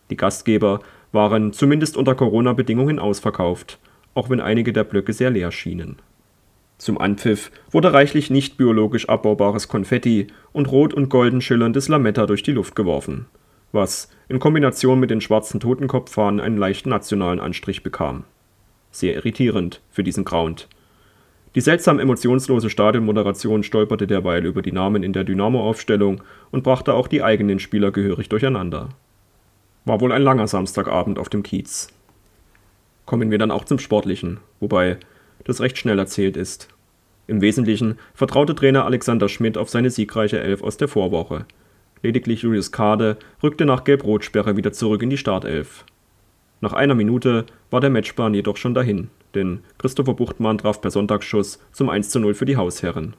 Die 0.10 0.18
Gastgeber 0.18 0.82
waren 1.12 1.54
zumindest 1.54 1.98
unter 1.98 2.16
Corona-Bedingungen 2.16 3.00
ausverkauft, 3.00 3.80
auch 4.14 4.30
wenn 4.30 4.42
einige 4.42 4.74
der 4.74 4.84
Blöcke 4.84 5.14
sehr 5.14 5.30
leer 5.30 5.52
schienen 5.52 5.98
zum 6.78 6.98
Anpfiff 6.98 7.52
wurde 7.72 7.94
reichlich 7.94 8.30
nicht 8.30 8.58
biologisch 8.58 9.08
abbaubares 9.08 9.68
Konfetti 9.68 10.28
und 10.52 10.72
rot 10.72 10.94
und 10.94 11.10
golden 11.10 11.42
schillerndes 11.42 11.88
Lametta 11.88 12.26
durch 12.26 12.44
die 12.44 12.52
Luft 12.52 12.76
geworfen, 12.76 13.28
was 13.72 14.10
in 14.28 14.40
Kombination 14.40 15.00
mit 15.00 15.10
den 15.10 15.22
schwarzen 15.22 15.60
Totenkopffahnen 15.60 16.42
einen 16.42 16.58
leicht 16.58 16.86
nationalen 16.86 17.40
Anstrich 17.40 17.82
bekam. 17.84 18.26
Sehr 18.92 19.16
irritierend 19.16 19.82
für 19.90 20.04
diesen 20.04 20.26
Ground. 20.26 20.68
Die 21.56 21.62
seltsam 21.62 22.00
emotionslose 22.00 22.70
Stadionmoderation 22.70 23.64
stolperte 23.64 24.08
derweil 24.08 24.46
über 24.46 24.62
die 24.62 24.74
Namen 24.74 25.04
in 25.04 25.14
der 25.14 25.24
Dynamo-Aufstellung 25.24 26.22
und 26.52 26.64
brachte 26.64 26.94
auch 26.94 27.08
die 27.08 27.24
eigenen 27.24 27.60
Spieler 27.60 27.92
gehörig 27.92 28.28
durcheinander. 28.28 28.90
War 29.86 30.02
wohl 30.02 30.12
ein 30.12 30.22
langer 30.22 30.48
Samstagabend 30.48 31.18
auf 31.18 31.30
dem 31.30 31.44
Kiez. 31.44 31.88
Kommen 33.06 33.32
wir 33.32 33.38
dann 33.38 33.52
auch 33.52 33.64
zum 33.64 33.80
Sportlichen, 33.80 34.40
wobei 34.60 34.98
das 35.46 35.62
recht 35.62 35.78
schnell 35.78 35.98
erzählt 35.98 36.36
ist. 36.36 36.68
Im 37.28 37.40
Wesentlichen 37.40 38.00
vertraute 38.14 38.54
Trainer 38.54 38.84
Alexander 38.84 39.30
Schmidt 39.30 39.58
auf 39.58 39.70
seine 39.70 39.92
siegreiche 39.92 40.40
Elf 40.42 40.62
aus 40.62 40.76
der 40.76 40.90
Vorwoche. 40.90 41.46
Lediglich 42.04 42.42
Julius 42.42 42.74
Kade 42.74 43.18
rückte 43.42 43.66
nach 43.66 43.86
Gelb-Rot-Sperre 43.86 44.58
wieder 44.58 44.74
zurück 44.74 45.02
in 45.02 45.10
die 45.10 45.18
Startelf. 45.18 45.86
Nach 46.60 46.74
einer 46.74 46.96
Minute 46.96 47.46
war 47.72 47.80
der 47.80 47.90
Matchplan 47.90 48.34
jedoch 48.34 48.58
schon 48.58 48.74
dahin, 48.74 49.10
denn 49.36 49.60
Christopher 49.78 50.14
Buchtmann 50.14 50.58
traf 50.58 50.82
per 50.82 50.92
Sonntagsschuss 50.92 51.60
zum 51.72 51.90
1:0 51.90 52.34
für 52.34 52.46
die 52.46 52.58
Hausherren. 52.58 53.16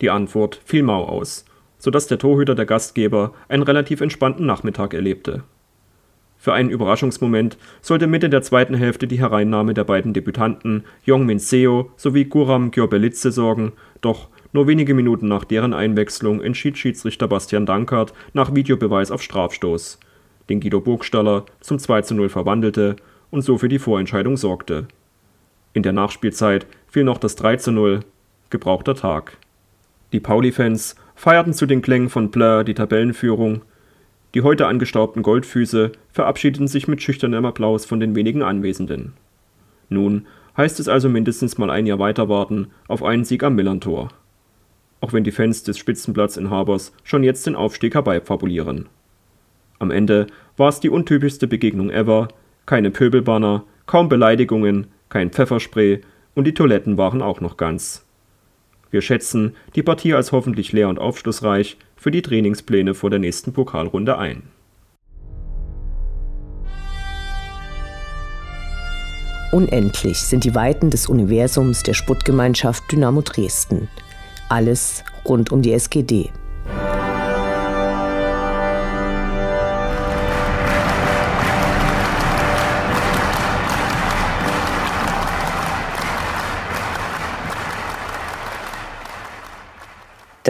Die 0.00 0.10
Antwort 0.10 0.60
fiel 0.64 0.82
mau 0.82 1.04
aus, 1.04 1.44
sodass 1.78 2.06
der 2.06 2.18
Torhüter 2.18 2.54
der 2.54 2.66
Gastgeber 2.66 3.34
einen 3.48 3.62
relativ 3.62 4.00
entspannten 4.00 4.46
Nachmittag 4.46 4.94
erlebte 4.94 5.42
für 6.40 6.54
einen 6.54 6.70
Überraschungsmoment 6.70 7.58
sollte 7.82 8.06
Mitte 8.06 8.30
der 8.30 8.40
zweiten 8.40 8.74
Hälfte 8.74 9.06
die 9.06 9.20
Hereinnahme 9.20 9.74
der 9.74 9.84
beiden 9.84 10.14
Debütanten 10.14 10.84
Min 11.04 11.38
Seo 11.38 11.90
sowie 11.96 12.24
Guram 12.24 12.70
Gyorbelidze 12.70 13.30
sorgen, 13.30 13.72
doch 14.00 14.28
nur 14.54 14.66
wenige 14.66 14.94
Minuten 14.94 15.28
nach 15.28 15.44
deren 15.44 15.74
Einwechslung 15.74 16.40
entschied 16.40 16.78
Schiedsrichter 16.78 17.28
Bastian 17.28 17.66
Dankert 17.66 18.14
nach 18.32 18.54
Videobeweis 18.54 19.10
auf 19.10 19.22
Strafstoß, 19.22 20.00
den 20.48 20.60
Guido 20.60 20.80
Burgstaller 20.80 21.44
zum 21.60 21.76
2:0 21.76 22.30
verwandelte 22.30 22.96
und 23.30 23.42
so 23.42 23.58
für 23.58 23.68
die 23.68 23.78
Vorentscheidung 23.78 24.38
sorgte. 24.38 24.88
In 25.72 25.82
der 25.82 25.92
Nachspielzeit 25.92 26.66
fiel 26.88 27.04
noch 27.04 27.18
das 27.18 27.36
3:0, 27.36 28.00
gebrauchter 28.50 28.94
Tag. 28.94 29.36
Die 30.12 30.20
Pauli-Fans 30.20 30.96
feierten 31.14 31.52
zu 31.52 31.66
den 31.66 31.82
Klängen 31.82 32.08
von 32.08 32.30
Blur 32.30 32.64
die 32.64 32.74
Tabellenführung 32.74 33.62
die 34.34 34.42
heute 34.42 34.66
angestaubten 34.66 35.22
Goldfüße 35.22 35.92
verabschiedeten 36.12 36.68
sich 36.68 36.86
mit 36.86 37.02
schüchternem 37.02 37.44
Applaus 37.44 37.84
von 37.84 37.98
den 37.98 38.14
wenigen 38.14 38.42
Anwesenden. 38.42 39.14
Nun 39.88 40.26
heißt 40.56 40.78
es 40.78 40.88
also 40.88 41.08
mindestens 41.08 41.58
mal 41.58 41.70
ein 41.70 41.86
Jahr 41.86 41.98
weiter 41.98 42.28
warten 42.28 42.68
auf 42.86 43.02
einen 43.02 43.24
Sieg 43.24 43.42
am 43.42 43.56
Millantor. 43.56 44.08
Auch 45.00 45.12
wenn 45.12 45.24
die 45.24 45.32
Fans 45.32 45.64
des 45.64 45.78
Spitzenplatzinhabers 45.78 46.92
schon 47.02 47.24
jetzt 47.24 47.46
den 47.46 47.56
Aufstieg 47.56 47.94
herbeifabulieren. 47.94 48.88
Am 49.78 49.90
Ende 49.90 50.26
war 50.56 50.68
es 50.68 50.78
die 50.78 50.90
untypischste 50.90 51.48
Begegnung 51.48 51.90
ever, 51.90 52.28
keine 52.66 52.90
Pöbelbanner, 52.90 53.64
kaum 53.86 54.08
Beleidigungen, 54.08 54.88
kein 55.10 55.30
Pfefferspray 55.30 56.00
und 56.34 56.44
die 56.44 56.54
Toiletten 56.54 56.96
waren 56.96 57.20
auch 57.20 57.42
noch 57.42 57.58
ganz. 57.58 58.06
Wir 58.90 59.02
schätzen 59.02 59.54
die 59.74 59.82
Partie 59.82 60.14
als 60.14 60.32
hoffentlich 60.32 60.72
leer 60.72 60.88
und 60.88 60.98
aufschlussreich 60.98 61.76
für 61.96 62.10
die 62.10 62.22
Trainingspläne 62.22 62.94
vor 62.94 63.10
der 63.10 63.18
nächsten 63.18 63.52
Pokalrunde 63.52 64.16
ein. 64.16 64.44
Unendlich 69.52 70.18
sind 70.18 70.44
die 70.44 70.54
Weiten 70.54 70.90
des 70.90 71.08
Universums 71.08 71.82
der 71.82 71.94
Sputtgemeinschaft 71.94 72.84
Dynamo 72.90 73.20
Dresden. 73.20 73.88
Alles 74.48 75.02
rund 75.24 75.50
um 75.50 75.60
die 75.60 75.72
SGD. 75.72 76.30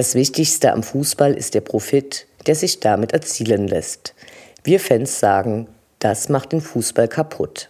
Das 0.00 0.14
Wichtigste 0.14 0.72
am 0.72 0.82
Fußball 0.82 1.34
ist 1.34 1.52
der 1.52 1.60
Profit, 1.60 2.26
der 2.46 2.54
sich 2.54 2.80
damit 2.80 3.12
erzielen 3.12 3.68
lässt. 3.68 4.14
Wir 4.64 4.80
Fans 4.80 5.20
sagen, 5.20 5.66
das 5.98 6.30
macht 6.30 6.52
den 6.52 6.62
Fußball 6.62 7.06
kaputt. 7.06 7.68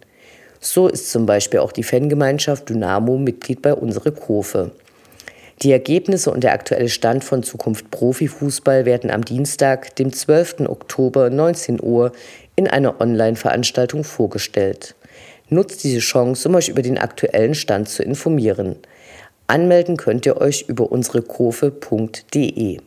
So 0.59 0.87
ist 0.87 1.11
zum 1.11 1.25
Beispiel 1.25 1.59
auch 1.59 1.71
die 1.71 1.83
Fangemeinschaft 1.83 2.69
Dynamo 2.69 3.17
Mitglied 3.17 3.61
bei 3.61 3.73
Unsere 3.73 4.11
Kurve. 4.11 4.71
Die 5.62 5.72
Ergebnisse 5.72 6.31
und 6.31 6.43
der 6.43 6.53
aktuelle 6.53 6.89
Stand 6.89 7.24
von 7.24 7.43
Zukunft 7.43 7.91
Profifußball 7.91 8.86
werden 8.86 9.12
am 9.12 9.24
Dienstag, 9.24 9.95
dem 9.95 10.12
12. 10.12 10.62
Oktober 10.67 11.29
19 11.29 11.81
Uhr 11.81 12.12
in 12.55 12.67
einer 12.67 13.00
Online-Veranstaltung 13.00 14.03
vorgestellt. 14.03 14.95
Nutzt 15.50 15.83
diese 15.83 16.00
Chance, 16.00 16.50
um 16.50 16.55
euch 16.55 16.69
über 16.69 16.81
den 16.81 16.98
aktuellen 16.98 17.55
Stand 17.55 17.88
zu 17.88 18.03
informieren. 18.03 18.77
Anmelden 19.48 19.98
könnt 19.98 20.25
ihr 20.25 20.38
euch 20.38 20.65
über 20.67 20.91
unsere 20.91 21.22
kurve.de. 21.22 22.79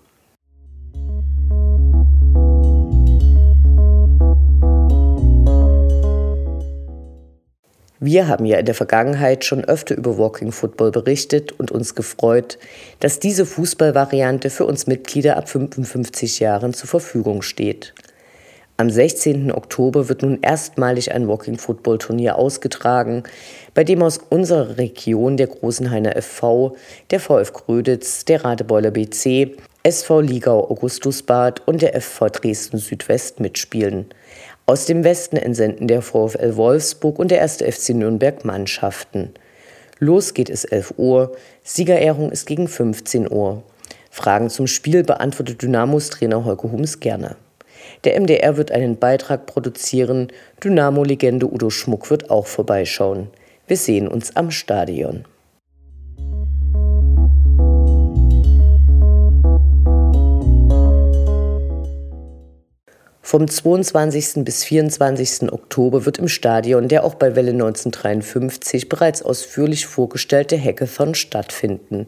Wir 7.99 8.29
haben 8.29 8.45
ja 8.45 8.59
in 8.59 8.67
der 8.67 8.75
Vergangenheit 8.75 9.47
schon 9.47 9.65
öfter 9.65 9.97
über 9.97 10.19
Walking 10.19 10.53
Football 10.53 10.91
berichtet 10.91 11.53
und 11.53 11.71
uns 11.71 11.95
gefreut, 11.95 12.59
dass 13.01 13.21
diese 13.21 13.47
Fußballvariante 13.47 14.51
für 14.51 14.67
uns 14.67 14.87
Mitglieder 14.87 15.39
ab 15.39 15.49
55 15.49 16.41
Jahren 16.41 16.75
zur 16.75 16.89
Verfügung 16.89 17.41
steht. 17.41 17.95
Am 18.77 18.91
16. 18.91 19.51
Oktober 19.51 20.11
wird 20.11 20.21
nun 20.21 20.43
erstmalig 20.43 21.15
ein 21.15 21.27
Walking 21.27 21.57
Football 21.57 21.97
Turnier 21.97 22.37
ausgetragen, 22.37 23.23
bei 23.73 23.83
dem 23.83 24.03
aus 24.03 24.21
unserer 24.29 24.77
Region 24.77 25.39
der 25.39 25.47
Großenhainer 25.47 26.21
FV, 26.21 26.77
der 27.11 27.21
VF 27.21 27.55
Gröditz, 27.55 28.27
der 28.27 28.45
Radebeuler 28.45 28.91
BC, 28.91 29.57
SV 29.85 30.21
Ligau 30.21 30.71
Augustusbad 30.71 31.63
und 31.67 31.81
der 31.81 31.99
FV 31.99 32.29
Dresden 32.29 32.77
Südwest 32.77 33.41
mitspielen. 33.41 34.05
Aus 34.69 34.85
dem 34.85 35.05
Westen 35.05 35.37
entsenden 35.37 35.87
der 35.87 36.03
VfL 36.03 36.57
Wolfsburg 36.57 37.21
und 37.21 37.31
der 37.31 37.41
1. 37.41 37.59
FC 37.59 37.91
Nürnberg 37.91 38.45
Mannschaften. 38.45 39.33
Los 40.01 40.35
geht 40.35 40.51
es 40.51 40.65
11 40.65 40.95
Uhr, 40.97 41.37
Siegerehrung 41.63 42.33
ist 42.33 42.47
gegen 42.47 42.67
15 42.67 43.31
Uhr. 43.31 43.63
Fragen 44.11 44.51
zum 44.51 44.67
Spiel 44.67 45.05
beantwortet 45.05 45.63
Dynamos 45.63 46.11
Trainer 46.11 46.45
Holger 46.45 46.73
Hums 46.73 46.99
gerne. 46.99 47.37
Der 48.03 48.21
MDR 48.21 48.57
wird 48.57 48.73
einen 48.73 48.99
Beitrag 48.99 49.47
produzieren, 49.47 50.33
Dynamo-Legende 50.65 51.47
Udo 51.47 51.71
Schmuck 51.71 52.11
wird 52.11 52.29
auch 52.31 52.49
vorbeischauen. 52.49 53.29
Wir 53.69 53.77
sehen 53.77 54.09
uns 54.09 54.35
am 54.35 54.51
Stadion. 54.51 55.27
Vom 63.29 63.49
22. 63.49 64.45
bis 64.45 64.63
24. 64.63 65.53
Oktober 65.53 66.07
wird 66.07 66.19
im 66.19 66.29
Stadion 66.29 66.87
der 66.87 67.03
auch 67.03 67.17
bei 67.17 67.35
Welle 67.35 67.51
1953 67.51 68.89
bereits 68.89 69.21
ausführlich 69.21 69.87
vorgestellte 69.87 70.57
Hackathon 70.57 71.17
stattfinden. 71.17 72.07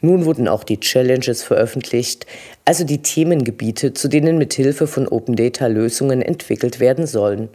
Nun 0.00 0.24
wurden 0.24 0.48
auch 0.48 0.64
die 0.64 0.80
Challenges 0.80 1.42
veröffentlicht, 1.42 2.24
also 2.64 2.84
die 2.84 3.02
Themengebiete, 3.02 3.92
zu 3.92 4.08
denen 4.08 4.38
mit 4.38 4.54
Hilfe 4.54 4.86
von 4.86 5.06
Open 5.06 5.36
Data 5.36 5.66
Lösungen 5.66 6.22
entwickelt 6.22 6.80
werden 6.80 7.06
sollen. 7.06 7.50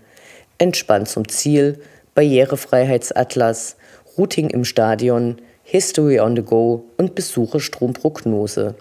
Entspannt 0.59 1.07
zum 1.09 1.27
Ziel, 1.27 1.79
Barrierefreiheitsatlas, 2.13 3.75
Routing 4.19 4.51
im 4.51 4.65
Stadion, 4.65 5.37
History 5.63 6.19
on 6.19 6.35
the 6.35 6.43
Go 6.43 6.85
und 6.97 7.15
Besucherstromprognose. 7.15 8.75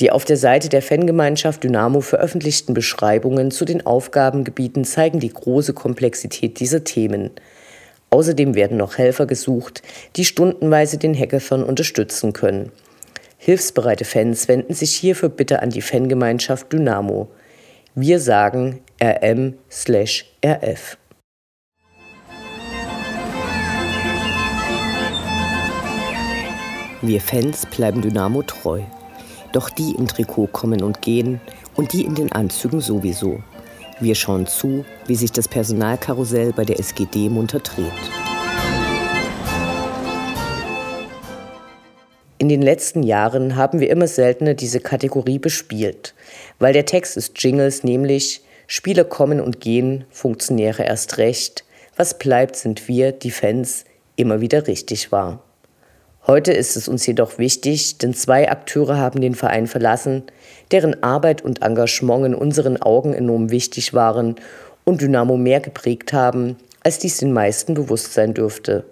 Die 0.00 0.10
auf 0.10 0.24
der 0.24 0.38
Seite 0.38 0.70
der 0.70 0.80
Fangemeinschaft 0.80 1.62
Dynamo 1.62 2.00
veröffentlichten 2.00 2.72
Beschreibungen 2.72 3.50
zu 3.50 3.66
den 3.66 3.84
Aufgabengebieten 3.84 4.86
zeigen 4.86 5.20
die 5.20 5.32
große 5.32 5.74
Komplexität 5.74 6.58
dieser 6.58 6.84
Themen. 6.84 7.30
Außerdem 8.08 8.54
werden 8.54 8.78
noch 8.78 8.96
Helfer 8.96 9.26
gesucht, 9.26 9.82
die 10.16 10.24
stundenweise 10.24 10.96
den 10.96 11.14
Hackathon 11.14 11.62
unterstützen 11.62 12.32
können. 12.32 12.72
Hilfsbereite 13.36 14.06
Fans 14.06 14.48
wenden 14.48 14.72
sich 14.72 14.96
hierfür 14.96 15.28
bitte 15.28 15.60
an 15.60 15.68
die 15.68 15.82
Fangemeinschaft 15.82 16.72
Dynamo. 16.72 17.28
Wir 17.94 18.20
sagen 18.20 18.80
rm/rf. 19.02 20.96
Wir 27.02 27.20
Fans 27.20 27.66
bleiben 27.66 28.02
Dynamo 28.02 28.42
treu. 28.42 28.82
Doch 29.52 29.68
die 29.70 29.94
im 29.96 30.06
Trikot 30.06 30.48
kommen 30.48 30.82
und 30.82 31.02
gehen 31.02 31.40
und 31.76 31.92
die 31.92 32.04
in 32.04 32.14
den 32.14 32.30
Anzügen 32.32 32.80
sowieso. 32.80 33.42
Wir 33.98 34.14
schauen 34.14 34.46
zu, 34.46 34.84
wie 35.06 35.16
sich 35.16 35.32
das 35.32 35.48
Personalkarussell 35.48 36.52
bei 36.52 36.64
der 36.64 36.78
SGD 36.78 37.28
munter 37.28 37.58
dreht. 37.58 37.84
In 42.38 42.48
den 42.48 42.62
letzten 42.62 43.02
Jahren 43.02 43.56
haben 43.56 43.80
wir 43.80 43.90
immer 43.90 44.06
seltener 44.06 44.54
diese 44.54 44.80
Kategorie 44.80 45.38
bespielt, 45.38 46.14
weil 46.58 46.72
der 46.72 46.86
Text 46.86 47.16
des 47.16 47.32
Jingles 47.36 47.84
nämlich 47.84 48.42
Spieler 48.66 49.04
kommen 49.04 49.40
und 49.40 49.60
gehen, 49.60 50.06
Funktionäre 50.10 50.84
erst 50.84 51.18
recht, 51.18 51.64
was 51.96 52.18
bleibt 52.18 52.56
sind 52.56 52.88
wir, 52.88 53.12
die 53.12 53.30
Fans, 53.30 53.84
immer 54.16 54.40
wieder 54.40 54.66
richtig 54.68 55.12
war. 55.12 55.42
Heute 56.30 56.52
ist 56.52 56.76
es 56.76 56.86
uns 56.86 57.04
jedoch 57.08 57.38
wichtig, 57.38 57.98
denn 57.98 58.14
zwei 58.14 58.48
Akteure 58.48 58.96
haben 58.96 59.20
den 59.20 59.34
Verein 59.34 59.66
verlassen, 59.66 60.22
deren 60.70 61.02
Arbeit 61.02 61.42
und 61.42 61.60
Engagement 61.60 62.24
in 62.24 62.34
unseren 62.36 62.80
Augen 62.80 63.12
enorm 63.12 63.50
wichtig 63.50 63.94
waren 63.94 64.36
und 64.84 65.00
Dynamo 65.00 65.36
mehr 65.36 65.58
geprägt 65.58 66.12
haben, 66.12 66.54
als 66.84 67.00
dies 67.00 67.16
den 67.16 67.32
meisten 67.32 67.74
bewusst 67.74 68.14
sein 68.14 68.32
dürfte, 68.32 68.84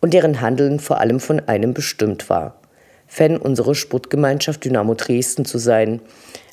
und 0.00 0.14
deren 0.14 0.40
Handeln 0.40 0.78
vor 0.78 1.00
allem 1.00 1.18
von 1.18 1.40
einem 1.48 1.74
bestimmt 1.74 2.30
war. 2.30 2.60
Fan 3.08 3.36
unserer 3.36 3.74
Sportgemeinschaft 3.74 4.64
Dynamo 4.64 4.94
Dresden 4.94 5.44
zu 5.44 5.58
sein, 5.58 6.00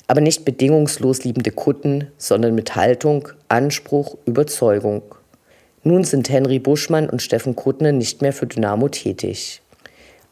aber 0.08 0.20
nicht 0.20 0.44
bedingungslos 0.44 1.22
liebende 1.22 1.52
Kutten, 1.52 2.08
sondern 2.18 2.56
mit 2.56 2.74
Haltung, 2.74 3.28
Anspruch, 3.46 4.16
Überzeugung. 4.26 5.02
Nun 5.84 6.02
sind 6.02 6.28
Henry 6.28 6.58
Buschmann 6.58 7.08
und 7.08 7.22
Steffen 7.22 7.54
Kuttner 7.54 7.92
nicht 7.92 8.20
mehr 8.20 8.32
für 8.32 8.48
Dynamo 8.48 8.88
tätig. 8.88 9.60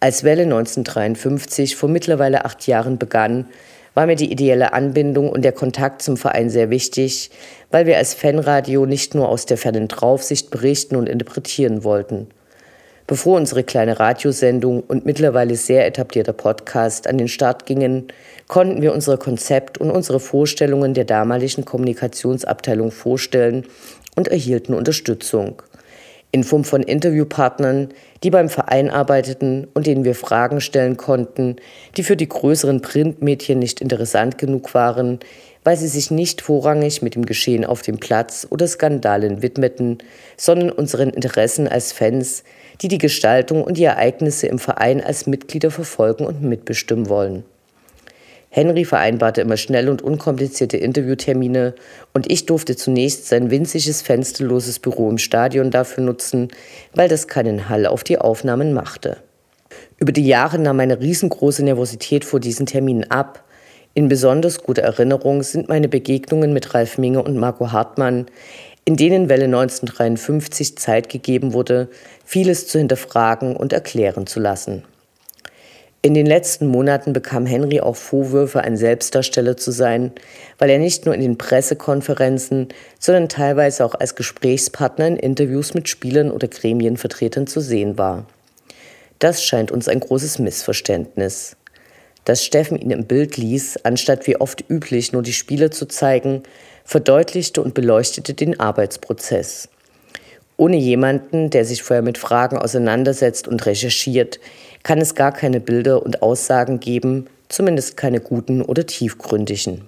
Als 0.02 0.24
Welle 0.24 0.42
1953 0.42 1.76
vor 1.76 1.88
mittlerweile 1.88 2.44
acht 2.44 2.66
Jahren 2.66 2.98
begann, 2.98 3.46
war 3.94 4.06
mir 4.06 4.16
die 4.16 4.32
ideelle 4.32 4.72
Anbindung 4.72 5.30
und 5.30 5.44
der 5.44 5.52
Kontakt 5.52 6.02
zum 6.02 6.16
Verein 6.16 6.50
sehr 6.50 6.70
wichtig, 6.70 7.30
weil 7.70 7.86
wir 7.86 7.98
als 7.98 8.12
Fanradio 8.12 8.84
nicht 8.84 9.14
nur 9.14 9.28
aus 9.28 9.46
der 9.46 9.58
fernen 9.58 9.86
Draufsicht 9.86 10.50
berichten 10.50 10.96
und 10.96 11.08
interpretieren 11.08 11.84
wollten. 11.84 12.26
Bevor 13.06 13.36
unsere 13.36 13.62
kleine 13.62 14.00
Radiosendung 14.00 14.80
und 14.80 15.06
mittlerweile 15.06 15.54
sehr 15.54 15.86
etablierter 15.86 16.32
Podcast 16.32 17.06
an 17.06 17.16
den 17.16 17.28
Start 17.28 17.64
gingen, 17.64 18.08
konnten 18.48 18.82
wir 18.82 18.92
unser 18.92 19.18
Konzept 19.18 19.78
und 19.78 19.92
unsere 19.92 20.18
Vorstellungen 20.18 20.94
der 20.94 21.04
damaligen 21.04 21.64
Kommunikationsabteilung 21.64 22.90
vorstellen 22.90 23.66
und 24.16 24.26
erhielten 24.26 24.74
Unterstützung 24.74 25.62
in 26.32 26.44
Form 26.44 26.64
von 26.64 26.82
Interviewpartnern, 26.82 27.90
die 28.22 28.30
beim 28.30 28.48
Verein 28.48 28.90
arbeiteten 28.90 29.68
und 29.74 29.86
denen 29.86 30.04
wir 30.04 30.14
Fragen 30.14 30.62
stellen 30.62 30.96
konnten, 30.96 31.56
die 31.96 32.02
für 32.02 32.16
die 32.16 32.28
größeren 32.28 32.80
Printmedien 32.80 33.58
nicht 33.58 33.82
interessant 33.82 34.38
genug 34.38 34.72
waren, 34.72 35.20
weil 35.62 35.76
sie 35.76 35.88
sich 35.88 36.10
nicht 36.10 36.40
vorrangig 36.40 37.02
mit 37.02 37.14
dem 37.14 37.26
Geschehen 37.26 37.64
auf 37.66 37.82
dem 37.82 37.98
Platz 37.98 38.46
oder 38.50 38.66
Skandalen 38.66 39.42
widmeten, 39.42 39.98
sondern 40.36 40.70
unseren 40.70 41.10
Interessen 41.10 41.68
als 41.68 41.92
Fans, 41.92 42.44
die 42.80 42.88
die 42.88 42.98
Gestaltung 42.98 43.62
und 43.62 43.76
die 43.76 43.84
Ereignisse 43.84 44.46
im 44.46 44.58
Verein 44.58 45.02
als 45.02 45.26
Mitglieder 45.26 45.70
verfolgen 45.70 46.26
und 46.26 46.42
mitbestimmen 46.42 47.08
wollen. 47.08 47.44
Henry 48.54 48.84
vereinbarte 48.84 49.40
immer 49.40 49.56
schnell 49.56 49.88
und 49.88 50.02
unkomplizierte 50.02 50.76
Interviewtermine 50.76 51.74
und 52.12 52.30
ich 52.30 52.44
durfte 52.44 52.76
zunächst 52.76 53.26
sein 53.26 53.50
winziges 53.50 54.02
fensterloses 54.02 54.78
Büro 54.78 55.08
im 55.08 55.16
Stadion 55.16 55.70
dafür 55.70 56.04
nutzen, 56.04 56.48
weil 56.94 57.08
das 57.08 57.28
keinen 57.28 57.70
Hall 57.70 57.86
auf 57.86 58.04
die 58.04 58.18
Aufnahmen 58.18 58.74
machte. 58.74 59.16
Über 59.96 60.12
die 60.12 60.26
Jahre 60.26 60.58
nahm 60.58 60.76
meine 60.76 61.00
riesengroße 61.00 61.64
Nervosität 61.64 62.26
vor 62.26 62.40
diesen 62.40 62.66
Terminen 62.66 63.10
ab. 63.10 63.42
In 63.94 64.08
besonders 64.08 64.62
guter 64.62 64.82
Erinnerung 64.82 65.42
sind 65.42 65.70
meine 65.70 65.88
Begegnungen 65.88 66.52
mit 66.52 66.74
Ralf 66.74 66.98
Minge 66.98 67.22
und 67.22 67.38
Marco 67.38 67.72
Hartmann, 67.72 68.26
in 68.84 68.96
denen 68.96 69.30
Welle 69.30 69.46
1953 69.46 70.76
Zeit 70.76 71.08
gegeben 71.08 71.54
wurde, 71.54 71.88
vieles 72.22 72.66
zu 72.66 72.78
hinterfragen 72.78 73.56
und 73.56 73.72
erklären 73.72 74.26
zu 74.26 74.40
lassen. 74.40 74.84
In 76.04 76.14
den 76.14 76.26
letzten 76.26 76.66
Monaten 76.66 77.12
bekam 77.12 77.46
Henry 77.46 77.80
auch 77.80 77.94
Vorwürfe, 77.94 78.62
ein 78.62 78.76
Selbstdarsteller 78.76 79.56
zu 79.56 79.70
sein, 79.70 80.10
weil 80.58 80.68
er 80.68 80.80
nicht 80.80 81.06
nur 81.06 81.14
in 81.14 81.20
den 81.20 81.38
Pressekonferenzen, 81.38 82.70
sondern 82.98 83.28
teilweise 83.28 83.84
auch 83.84 83.94
als 83.94 84.16
Gesprächspartner 84.16 85.06
in 85.06 85.16
Interviews 85.16 85.74
mit 85.74 85.88
Spielern 85.88 86.32
oder 86.32 86.48
Gremienvertretern 86.48 87.46
zu 87.46 87.60
sehen 87.60 87.98
war. 87.98 88.26
Das 89.20 89.44
scheint 89.44 89.70
uns 89.70 89.86
ein 89.86 90.00
großes 90.00 90.40
Missverständnis. 90.40 91.56
Dass 92.24 92.44
Steffen 92.44 92.78
ihn 92.78 92.90
im 92.90 93.06
Bild 93.06 93.36
ließ, 93.36 93.84
anstatt 93.84 94.26
wie 94.26 94.40
oft 94.40 94.68
üblich 94.68 95.12
nur 95.12 95.22
die 95.22 95.32
Spieler 95.32 95.70
zu 95.70 95.86
zeigen, 95.86 96.42
verdeutlichte 96.84 97.62
und 97.62 97.74
beleuchtete 97.74 98.34
den 98.34 98.58
Arbeitsprozess. 98.58 99.68
Ohne 100.56 100.76
jemanden, 100.76 101.50
der 101.50 101.64
sich 101.64 101.82
vorher 101.82 102.02
mit 102.02 102.18
Fragen 102.18 102.58
auseinandersetzt 102.58 103.48
und 103.48 103.64
recherchiert, 103.66 104.38
kann 104.82 105.00
es 105.00 105.14
gar 105.14 105.32
keine 105.32 105.60
Bilder 105.60 106.02
und 106.02 106.22
Aussagen 106.22 106.80
geben, 106.80 107.26
zumindest 107.48 107.96
keine 107.96 108.20
guten 108.20 108.62
oder 108.62 108.86
tiefgründigen. 108.86 109.82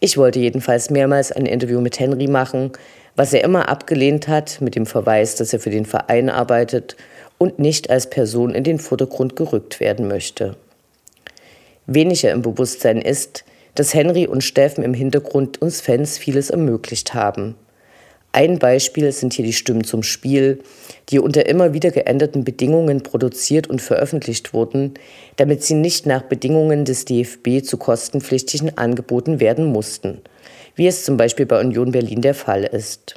Ich 0.00 0.16
wollte 0.16 0.40
jedenfalls 0.40 0.90
mehrmals 0.90 1.30
ein 1.30 1.46
Interview 1.46 1.80
mit 1.80 2.00
Henry 2.00 2.26
machen, 2.26 2.72
was 3.14 3.32
er 3.32 3.44
immer 3.44 3.68
abgelehnt 3.68 4.26
hat, 4.26 4.60
mit 4.60 4.74
dem 4.74 4.86
Verweis, 4.86 5.36
dass 5.36 5.52
er 5.52 5.60
für 5.60 5.70
den 5.70 5.84
Verein 5.84 6.28
arbeitet 6.28 6.96
und 7.38 7.58
nicht 7.58 7.90
als 7.90 8.08
Person 8.08 8.54
in 8.54 8.64
den 8.64 8.78
Vordergrund 8.78 9.36
gerückt 9.36 9.80
werden 9.80 10.08
möchte. 10.08 10.56
Weniger 11.86 12.30
im 12.30 12.42
Bewusstsein 12.42 13.00
ist, 13.00 13.44
dass 13.74 13.94
Henry 13.94 14.26
und 14.26 14.44
Steffen 14.44 14.84
im 14.84 14.94
Hintergrund 14.94 15.60
uns 15.60 15.80
Fans 15.80 16.18
vieles 16.18 16.50
ermöglicht 16.50 17.14
haben. 17.14 17.54
Ein 18.34 18.58
Beispiel 18.58 19.12
sind 19.12 19.34
hier 19.34 19.44
die 19.44 19.52
Stimmen 19.52 19.84
zum 19.84 20.02
Spiel, 20.02 20.60
die 21.10 21.18
unter 21.18 21.44
immer 21.46 21.74
wieder 21.74 21.90
geänderten 21.90 22.44
Bedingungen 22.44 23.02
produziert 23.02 23.66
und 23.66 23.82
veröffentlicht 23.82 24.54
wurden, 24.54 24.94
damit 25.36 25.62
sie 25.62 25.74
nicht 25.74 26.06
nach 26.06 26.22
Bedingungen 26.22 26.86
des 26.86 27.04
DFB 27.04 27.62
zu 27.62 27.76
kostenpflichtigen 27.76 28.78
Angeboten 28.78 29.38
werden 29.38 29.66
mussten, 29.66 30.22
wie 30.76 30.86
es 30.86 31.04
zum 31.04 31.18
Beispiel 31.18 31.44
bei 31.44 31.60
Union 31.60 31.92
Berlin 31.92 32.22
der 32.22 32.34
Fall 32.34 32.64
ist. 32.64 33.16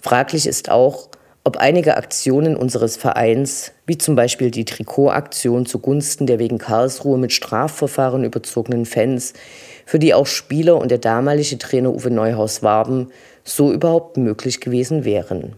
Fraglich 0.00 0.46
ist 0.46 0.70
auch, 0.70 1.10
ob 1.46 1.58
einige 1.58 1.98
Aktionen 1.98 2.56
unseres 2.56 2.96
Vereins, 2.96 3.72
wie 3.86 3.98
zum 3.98 4.16
Beispiel 4.16 4.50
die 4.50 4.64
Trikotaktion 4.64 5.66
zugunsten 5.66 6.26
der 6.26 6.38
wegen 6.38 6.56
Karlsruhe 6.56 7.18
mit 7.18 7.34
Strafverfahren 7.34 8.24
überzogenen 8.24 8.86
Fans, 8.86 9.34
für 9.84 9.98
die 9.98 10.14
auch 10.14 10.26
Spieler 10.26 10.78
und 10.78 10.90
der 10.90 10.96
damalige 10.96 11.58
Trainer 11.58 11.92
Uwe 11.92 12.10
Neuhaus 12.10 12.62
warben, 12.62 13.08
so 13.44 13.72
überhaupt 13.72 14.16
möglich 14.16 14.60
gewesen 14.60 15.04
wären. 15.04 15.54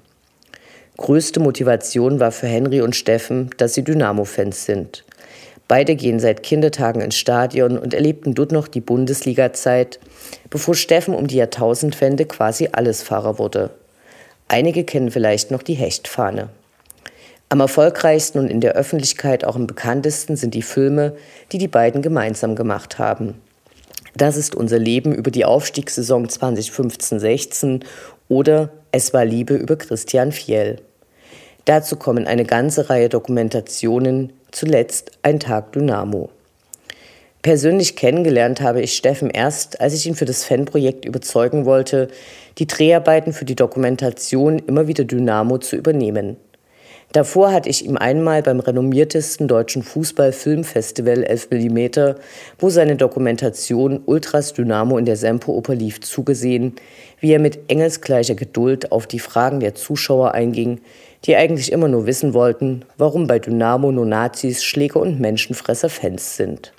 Größte 0.96 1.40
Motivation 1.40 2.20
war 2.20 2.33
für 2.33 2.46
Henry 2.46 2.81
und 2.81 2.96
Steffen, 2.96 3.51
dass 3.59 3.75
sie 3.75 3.85
Dynamo-Fans 3.85 4.64
sind. 4.64 5.05
Beide 5.68 5.96
gehen 5.96 6.20
seit 6.20 6.42
Kindertagen 6.42 7.03
ins 7.03 7.16
Stadion 7.16 7.77
und 7.77 7.92
erlebten 7.92 8.35
dort 8.35 8.53
noch 8.53 8.68
die 8.68 8.81
Bundesliga-Zeit, 8.81 9.99
bevor 10.49 10.75
Steffen 10.75 11.14
um 11.14 11.27
die 11.27 11.37
Jahrtausendwende 11.37 12.25
quasi 12.25 12.68
Allesfahrer 12.72 13.38
wurde. 13.38 13.70
Einige 14.49 14.85
kennen 14.85 15.11
vielleicht 15.11 15.51
noch 15.51 15.62
die 15.62 15.75
Hechtfahne. 15.75 16.51
Am 17.49 17.61
erfolgreichsten 17.61 18.38
und 18.38 18.49
in 18.49 18.61
der 18.61 18.72
Öffentlichkeit 18.72 19.44
auch 19.44 19.57
am 19.57 19.66
bekanntesten 19.66 20.37
sind 20.37 20.55
die 20.55 20.62
Filme, 20.62 21.16
die 21.53 21.59
die 21.59 21.68
beiden 21.68 22.01
gemeinsam 22.01 22.57
gemacht 22.57 22.99
haben. 22.99 23.40
Das 24.16 24.38
ist 24.38 24.55
unser 24.55 24.79
Leben 24.79 25.14
über 25.14 25.31
die 25.31 25.44
Aufstiegssaison 25.44 26.26
2015-16 26.26 27.85
oder 28.29 28.70
Es 28.90 29.12
war 29.12 29.26
Liebe 29.26 29.55
über 29.55 29.76
Christian 29.76 30.33
Fiel. 30.33 30.76
Dazu 31.66 31.96
kommen 31.96 32.26
eine 32.26 32.46
ganze 32.46 32.88
Reihe 32.88 33.11
Dokumentationen, 33.11 34.33
zuletzt 34.52 35.11
Ein 35.22 35.38
Tag 35.38 35.72
Dynamo. 35.72 36.31
Persönlich 37.42 37.94
kennengelernt 37.94 38.62
habe 38.62 38.81
ich 38.81 38.96
Steffen 38.96 39.29
erst, 39.29 39.83
als 39.83 39.92
ich 39.92 40.07
ihn 40.07 40.14
für 40.14 40.24
das 40.24 40.44
Fanprojekt 40.44 41.05
überzeugen 41.05 41.66
wollte, 41.66 42.09
die 42.57 42.66
Dreharbeiten 42.66 43.35
für 43.35 43.44
die 43.44 43.55
Dokumentation 43.55 44.61
immer 44.61 44.87
wieder 44.87 45.05
Dynamo 45.05 45.59
zu 45.59 45.76
übernehmen. 45.76 46.38
Davor 47.12 47.53
hatte 47.53 47.71
ich 47.71 47.87
ihm 47.87 47.97
einmal 47.97 48.42
beim 48.42 48.61
renommiertesten 48.61 49.49
deutschen 49.49 49.83
Fußball-Filmfestival 49.83 51.23
11 51.23 51.49
mm, 51.51 52.14
wo 52.59 52.69
seine 52.69 52.97
Dokumentation 52.97 54.03
Ultras 54.05 54.53
Dynamo 54.53 54.99
in 54.99 55.07
der 55.07 55.16
Semperoper 55.16 55.75
lief, 55.75 56.01
zugesehen, 56.01 56.75
wie 57.21 57.33
er 57.33 57.38
mit 57.38 57.71
engelsgleicher 57.71 58.35
Geduld 58.35 58.92
auf 58.92 59.07
die 59.07 59.19
Fragen 59.21 59.61
der 59.61 59.75
Zuschauer 59.75 60.33
einging, 60.33 60.81
die 61.25 61.37
eigentlich 61.37 61.73
immer 61.73 61.88
nur 61.88 62.07
wissen 62.07 62.35
wollten, 62.35 62.85
warum 62.99 63.27
bei 63.27 63.38
Dynamo 63.38 63.92
nur 63.92 64.07
Nazis, 64.07 64.62
Schläger 64.62 65.01
und 65.01 65.21
Menschenfresser 65.21 65.88
Fans 65.88 66.37
sind. 66.37 66.73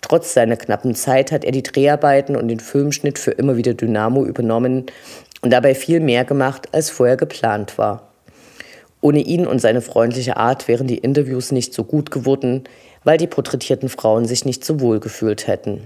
Trotz 0.00 0.34
seiner 0.34 0.56
knappen 0.56 0.94
Zeit 0.94 1.32
hat 1.32 1.44
er 1.44 1.52
die 1.52 1.62
Dreharbeiten 1.62 2.36
und 2.36 2.48
den 2.48 2.60
Filmschnitt 2.60 3.18
für 3.18 3.30
immer 3.30 3.56
wieder 3.56 3.72
Dynamo 3.72 4.24
übernommen 4.24 4.86
und 5.40 5.50
dabei 5.50 5.74
viel 5.74 6.00
mehr 6.00 6.24
gemacht, 6.24 6.68
als 6.72 6.90
vorher 6.90 7.16
geplant 7.16 7.78
war. 7.78 8.13
Ohne 9.04 9.20
ihn 9.20 9.46
und 9.46 9.58
seine 9.58 9.82
freundliche 9.82 10.38
Art 10.38 10.66
wären 10.66 10.86
die 10.86 10.96
Interviews 10.96 11.52
nicht 11.52 11.74
so 11.74 11.84
gut 11.84 12.10
geworden, 12.10 12.64
weil 13.02 13.18
die 13.18 13.26
porträtierten 13.26 13.90
Frauen 13.90 14.24
sich 14.24 14.46
nicht 14.46 14.64
so 14.64 14.80
wohl 14.80 14.98
gefühlt 14.98 15.46
hätten. 15.46 15.82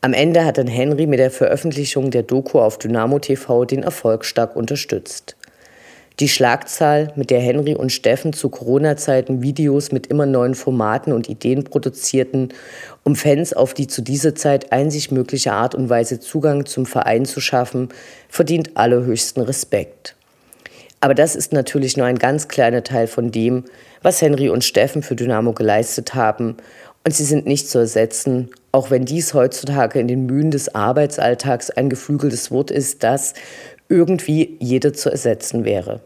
Am 0.00 0.14
Ende 0.14 0.46
hat 0.46 0.56
dann 0.56 0.66
Henry 0.66 1.06
mit 1.06 1.18
der 1.18 1.30
Veröffentlichung 1.30 2.10
der 2.10 2.22
Doku 2.22 2.60
auf 2.60 2.78
Dynamo 2.78 3.18
TV 3.18 3.66
den 3.66 3.82
Erfolg 3.82 4.24
stark 4.24 4.56
unterstützt. 4.56 5.36
Die 6.18 6.30
Schlagzahl, 6.30 7.12
mit 7.14 7.28
der 7.28 7.40
Henry 7.40 7.74
und 7.74 7.92
Steffen 7.92 8.32
zu 8.32 8.48
Corona-Zeiten 8.48 9.42
Videos 9.42 9.92
mit 9.92 10.06
immer 10.06 10.24
neuen 10.24 10.54
Formaten 10.54 11.12
und 11.12 11.28
Ideen 11.28 11.64
produzierten, 11.64 12.54
um 13.02 13.16
Fans 13.16 13.52
auf 13.52 13.74
die 13.74 13.86
zu 13.86 14.00
dieser 14.00 14.34
Zeit 14.34 14.72
einzig 14.72 15.10
mögliche 15.10 15.52
Art 15.52 15.74
und 15.74 15.90
Weise 15.90 16.20
Zugang 16.20 16.64
zum 16.64 16.86
Verein 16.86 17.26
zu 17.26 17.42
schaffen, 17.42 17.90
verdient 18.30 18.78
allerhöchsten 18.78 19.42
Respekt. 19.42 20.16
Aber 21.04 21.14
das 21.14 21.36
ist 21.36 21.52
natürlich 21.52 21.98
nur 21.98 22.06
ein 22.06 22.18
ganz 22.18 22.48
kleiner 22.48 22.82
Teil 22.82 23.08
von 23.08 23.30
dem, 23.30 23.64
was 24.00 24.22
Henry 24.22 24.48
und 24.48 24.64
Steffen 24.64 25.02
für 25.02 25.14
Dynamo 25.14 25.52
geleistet 25.52 26.14
haben. 26.14 26.56
Und 27.04 27.14
sie 27.14 27.26
sind 27.26 27.44
nicht 27.44 27.68
zu 27.68 27.76
ersetzen, 27.76 28.48
auch 28.72 28.90
wenn 28.90 29.04
dies 29.04 29.34
heutzutage 29.34 30.00
in 30.00 30.08
den 30.08 30.24
Mühen 30.24 30.50
des 30.50 30.74
Arbeitsalltags 30.74 31.68
ein 31.68 31.90
geflügeltes 31.90 32.50
Wort 32.50 32.70
ist, 32.70 33.02
das 33.02 33.34
irgendwie 33.90 34.56
jeder 34.60 34.94
zu 34.94 35.10
ersetzen 35.10 35.66
wäre. 35.66 36.00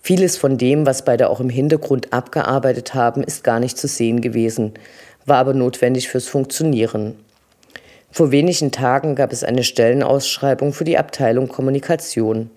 Vieles 0.00 0.38
von 0.38 0.56
dem, 0.56 0.86
was 0.86 1.04
beide 1.04 1.28
auch 1.28 1.40
im 1.40 1.50
Hintergrund 1.50 2.14
abgearbeitet 2.14 2.94
haben, 2.94 3.22
ist 3.22 3.44
gar 3.44 3.60
nicht 3.60 3.76
zu 3.76 3.86
sehen 3.86 4.22
gewesen, 4.22 4.72
war 5.26 5.36
aber 5.36 5.52
notwendig 5.52 6.08
fürs 6.08 6.26
Funktionieren. 6.26 7.16
Vor 8.10 8.30
wenigen 8.30 8.72
Tagen 8.72 9.14
gab 9.14 9.30
es 9.30 9.44
eine 9.44 9.62
Stellenausschreibung 9.62 10.72
für 10.72 10.84
die 10.84 10.96
Abteilung 10.96 11.48
Kommunikation. 11.48 12.48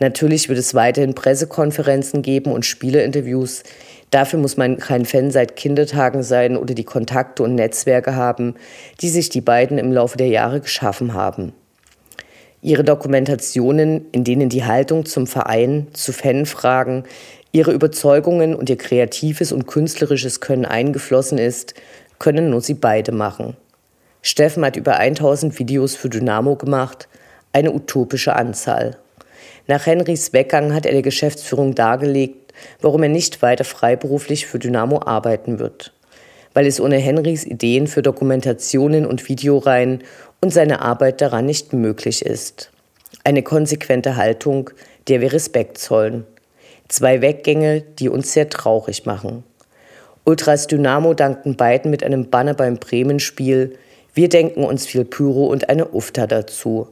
Natürlich 0.00 0.48
wird 0.48 0.58
es 0.58 0.74
weiterhin 0.74 1.14
Pressekonferenzen 1.14 2.22
geben 2.22 2.52
und 2.52 2.64
Spielerinterviews. 2.64 3.64
Dafür 4.10 4.38
muss 4.38 4.56
man 4.56 4.78
kein 4.78 5.04
Fan 5.04 5.30
seit 5.30 5.56
Kindertagen 5.56 6.22
sein 6.22 6.56
oder 6.56 6.74
die 6.74 6.84
Kontakte 6.84 7.42
und 7.42 7.56
Netzwerke 7.56 8.14
haben, 8.14 8.54
die 9.00 9.08
sich 9.08 9.28
die 9.28 9.40
beiden 9.40 9.76
im 9.76 9.92
Laufe 9.92 10.16
der 10.16 10.28
Jahre 10.28 10.60
geschaffen 10.60 11.14
haben. 11.14 11.52
Ihre 12.62 12.84
Dokumentationen, 12.84 14.06
in 14.12 14.24
denen 14.24 14.48
die 14.48 14.64
Haltung 14.64 15.04
zum 15.04 15.26
Verein, 15.26 15.88
zu 15.92 16.12
Fanfragen, 16.12 17.04
ihre 17.52 17.72
Überzeugungen 17.72 18.54
und 18.54 18.68
ihr 18.70 18.78
kreatives 18.78 19.52
und 19.52 19.66
künstlerisches 19.66 20.40
Können 20.40 20.64
eingeflossen 20.64 21.38
ist, 21.38 21.74
können 22.18 22.50
nur 22.50 22.60
sie 22.60 22.74
beide 22.74 23.12
machen. 23.12 23.56
Steffen 24.22 24.64
hat 24.64 24.76
über 24.76 24.96
1000 24.96 25.58
Videos 25.58 25.94
für 25.94 26.08
Dynamo 26.08 26.56
gemacht, 26.56 27.08
eine 27.52 27.72
utopische 27.72 28.34
Anzahl. 28.34 28.98
Nach 29.68 29.84
Henrys 29.84 30.32
Weggang 30.32 30.72
hat 30.72 30.86
er 30.86 30.92
der 30.92 31.02
Geschäftsführung 31.02 31.74
dargelegt, 31.74 32.54
warum 32.80 33.02
er 33.02 33.10
nicht 33.10 33.42
weiter 33.42 33.64
freiberuflich 33.64 34.46
für 34.46 34.58
Dynamo 34.58 35.02
arbeiten 35.02 35.58
wird. 35.58 35.92
Weil 36.54 36.66
es 36.66 36.80
ohne 36.80 36.96
Henrys 36.96 37.44
Ideen 37.44 37.86
für 37.86 38.00
Dokumentationen 38.00 39.04
und 39.04 39.28
Videoreihen 39.28 40.02
und 40.40 40.54
seine 40.54 40.80
Arbeit 40.80 41.20
daran 41.20 41.44
nicht 41.44 41.74
möglich 41.74 42.24
ist. 42.24 42.70
Eine 43.24 43.42
konsequente 43.42 44.16
Haltung, 44.16 44.70
der 45.06 45.20
wir 45.20 45.34
Respekt 45.34 45.76
zollen. 45.76 46.24
Zwei 46.88 47.20
Weggänge, 47.20 47.82
die 47.82 48.08
uns 48.08 48.32
sehr 48.32 48.48
traurig 48.48 49.04
machen. 49.04 49.44
Ultras 50.24 50.66
Dynamo 50.66 51.12
dankten 51.12 51.56
beiden 51.56 51.90
mit 51.90 52.02
einem 52.02 52.30
Banner 52.30 52.54
beim 52.54 52.78
Bremen-Spiel. 52.78 53.76
Wir 54.14 54.30
denken 54.30 54.64
uns 54.64 54.86
viel 54.86 55.04
Pyro 55.04 55.46
und 55.46 55.68
eine 55.68 55.88
Ufta 55.88 56.26
dazu. 56.26 56.88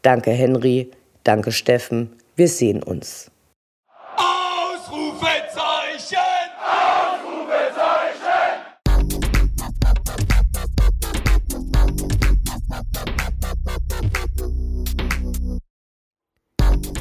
Danke 0.00 0.30
Henry, 0.30 0.90
danke 1.24 1.52
Steffen, 1.52 2.10
wir 2.36 2.48
sehen 2.48 2.82
uns. 2.82 3.30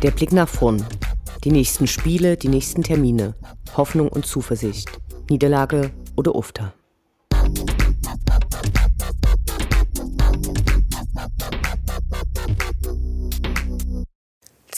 Der 0.01 0.11
Blick 0.11 0.33
nach 0.33 0.49
vorn. 0.49 0.85
Die 1.45 1.51
nächsten 1.51 1.87
Spiele, 1.87 2.35
die 2.35 2.49
nächsten 2.49 2.83
Termine. 2.83 3.35
Hoffnung 3.77 4.09
und 4.09 4.25
Zuversicht. 4.25 4.89
Niederlage 5.29 5.91
oder 6.17 6.35
Ufter. 6.35 6.73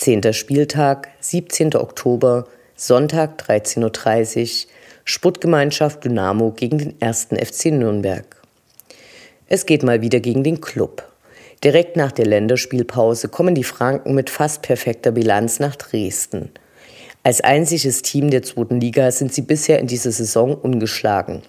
Zehnter 0.05 0.33
Spieltag, 0.33 1.07
17. 1.19 1.75
Oktober, 1.75 2.45
Sonntag 2.75 3.41
13.30 3.41 4.65
Uhr, 4.65 4.71
Sportgemeinschaft 5.03 6.03
Dynamo 6.03 6.51
gegen 6.51 6.77
den 6.77 6.93
1. 6.99 7.29
FC 7.31 7.71
Nürnberg. 7.71 8.23
Es 9.47 9.65
geht 9.65 9.81
mal 9.81 10.03
wieder 10.03 10.19
gegen 10.19 10.43
den 10.43 10.61
Club. 10.61 11.01
Direkt 11.63 11.97
nach 11.97 12.11
der 12.11 12.27
Länderspielpause 12.27 13.29
kommen 13.29 13.55
die 13.55 13.63
Franken 13.63 14.13
mit 14.13 14.29
fast 14.29 14.61
perfekter 14.61 15.09
Bilanz 15.09 15.59
nach 15.59 15.75
Dresden. 15.75 16.51
Als 17.23 17.41
einziges 17.41 18.03
Team 18.03 18.29
der 18.29 18.43
zweiten 18.43 18.79
Liga 18.79 19.09
sind 19.09 19.33
sie 19.33 19.41
bisher 19.41 19.79
in 19.79 19.87
dieser 19.87 20.11
Saison 20.11 20.53
ungeschlagen. 20.53 21.41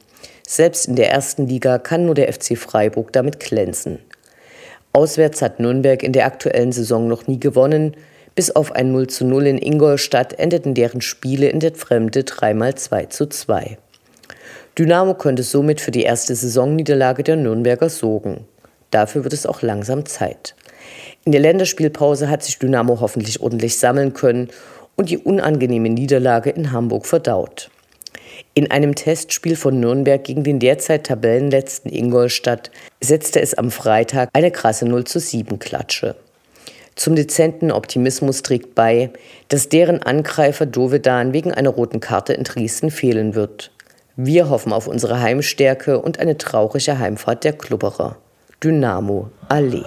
Selbst 0.49 0.87
in 0.87 0.97
der 0.97 1.11
ersten 1.11 1.47
Liga 1.47 1.77
kann 1.77 2.07
nur 2.07 2.15
der 2.15 2.33
FC 2.33 2.57
Freiburg 2.57 3.13
damit 3.13 3.39
glänzen. 3.39 3.99
Auswärts 4.95 5.43
hat 5.43 5.61
Nürnberg 5.61 6.03
in 6.03 6.15
der 6.15 6.25
aktuellen 6.25 6.73
Saison 6.73 7.07
noch 7.07 7.27
nie 7.27 7.39
gewonnen. 7.39 7.95
Bis 8.37 8.51
auf 8.51 8.73
ein 8.73 8.93
0 8.93 9.07
zu 9.07 9.25
0 9.25 9.47
in 9.47 9.59
Ingolstadt 9.59 10.39
endeten 10.39 10.75
deren 10.75 11.01
Spiele 11.01 11.49
in 11.49 11.59
der 11.59 11.75
Fremde 11.75 12.23
dreimal 12.23 12.75
2 12.75 13.07
zu 13.07 13.27
2. 13.27 13.79
Dynamo 14.79 15.15
könnte 15.15 15.43
somit 15.43 15.81
für 15.81 15.91
die 15.91 16.03
erste 16.03 16.35
Saisonniederlage 16.35 17.23
der 17.23 17.37
Nürnberger 17.37 17.89
sorgen. 17.89 18.45
Dafür 18.91 19.25
wird 19.25 19.33
es 19.33 19.47
auch 19.47 19.63
langsam 19.63 20.05
Zeit. 20.05 20.55
In 21.25 21.33
der 21.33 21.41
Länderspielpause 21.41 22.29
hat 22.29 22.43
sich 22.43 22.59
Dynamo 22.59 23.01
hoffentlich 23.01 23.41
ordentlich 23.41 23.79
sammeln 23.79 24.13
können 24.13 24.49
und 24.97 25.09
die 25.09 25.19
unangenehme 25.19 25.89
Niederlage 25.89 26.51
in 26.51 26.73
Hamburg 26.73 27.07
verdaut. 27.07 27.71
In 28.53 28.71
einem 28.71 28.95
Testspiel 28.95 29.57
von 29.57 29.81
Nürnberg 29.81 30.23
gegen 30.23 30.45
den 30.45 30.59
derzeit 30.59 31.07
Tabellenletzten 31.07 31.91
Ingolstadt 31.91 32.71
setzte 33.01 33.41
es 33.41 33.55
am 33.55 33.71
Freitag 33.71 34.29
eine 34.35 34.51
krasse 34.51 34.85
0 34.85 35.05
zu 35.05 35.21
7 35.21 35.59
Klatsche. 35.59 36.17
Zum 36.97 37.15
dezenten 37.15 37.71
Optimismus 37.71 38.43
trägt 38.43 38.75
bei, 38.75 39.11
dass 39.49 39.69
deren 39.69 40.03
Angreifer 40.03 40.65
Dovedan 40.65 41.35
wegen 41.35 41.53
einer 41.53 41.69
roten 41.69 42.01
Karte 42.01 42.33
in 42.33 42.43
Dresden 42.43 42.91
fehlen 42.91 43.35
wird. 43.35 43.71
Wir 44.17 44.49
hoffen 44.49 44.73
auf 44.73 44.89
unsere 44.89 45.21
Heimstärke 45.21 46.01
und 46.01 46.19
eine 46.19 46.39
traurige 46.39 46.99
Heimfahrt 46.99 47.45
der 47.45 47.53
Klubberer. 47.53 48.17
Dynamo 48.65 49.29
Allee. 49.51 49.85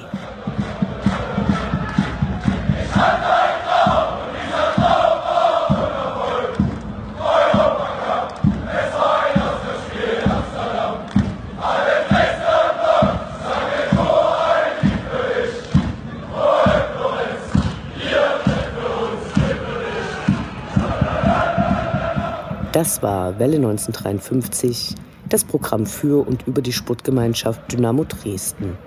Das 22.79 23.03
war 23.03 23.37
Welle 23.39 23.57
1953, 23.57 24.95
das 25.27 25.43
Programm 25.43 25.85
für 25.85 26.25
und 26.25 26.47
über 26.47 26.61
die 26.61 26.71
Sportgemeinschaft 26.71 27.69
Dynamo 27.69 28.05
Dresden. 28.05 28.77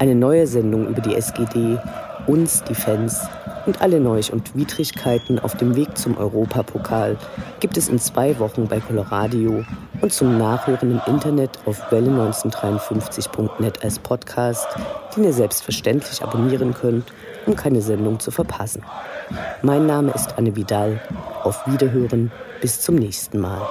Eine 0.00 0.16
neue 0.16 0.48
Sendung 0.48 0.88
über 0.88 1.00
die 1.00 1.14
SGD, 1.14 1.78
uns, 2.26 2.64
die 2.64 2.74
Fans 2.74 3.20
und 3.66 3.82
alle 3.82 4.00
Neuch 4.00 4.32
und 4.32 4.56
Widrigkeiten 4.56 5.38
auf 5.38 5.56
dem 5.56 5.76
Weg 5.76 5.96
zum 5.96 6.18
Europapokal 6.18 7.16
gibt 7.60 7.76
es 7.76 7.88
in 7.88 8.00
zwei 8.00 8.36
Wochen 8.40 8.66
bei 8.66 8.80
Coloradio 8.80 9.64
und 10.00 10.12
zum 10.12 10.36
Nachhören 10.36 10.90
im 10.90 11.00
Internet 11.06 11.56
auf 11.66 11.92
welle1953.net 11.92 13.84
als 13.84 14.00
Podcast, 14.00 14.66
den 15.14 15.22
ihr 15.22 15.32
selbstverständlich 15.32 16.20
abonnieren 16.24 16.74
könnt, 16.74 17.12
um 17.46 17.54
keine 17.54 17.80
Sendung 17.80 18.18
zu 18.18 18.32
verpassen. 18.32 18.82
Mein 19.62 19.86
Name 19.86 20.12
ist 20.12 20.36
Anne 20.38 20.56
Vidal. 20.56 21.00
Auf 21.42 21.66
Wiederhören. 21.66 22.32
Bis 22.60 22.80
zum 22.80 22.96
nächsten 22.96 23.40
Mal. 23.40 23.62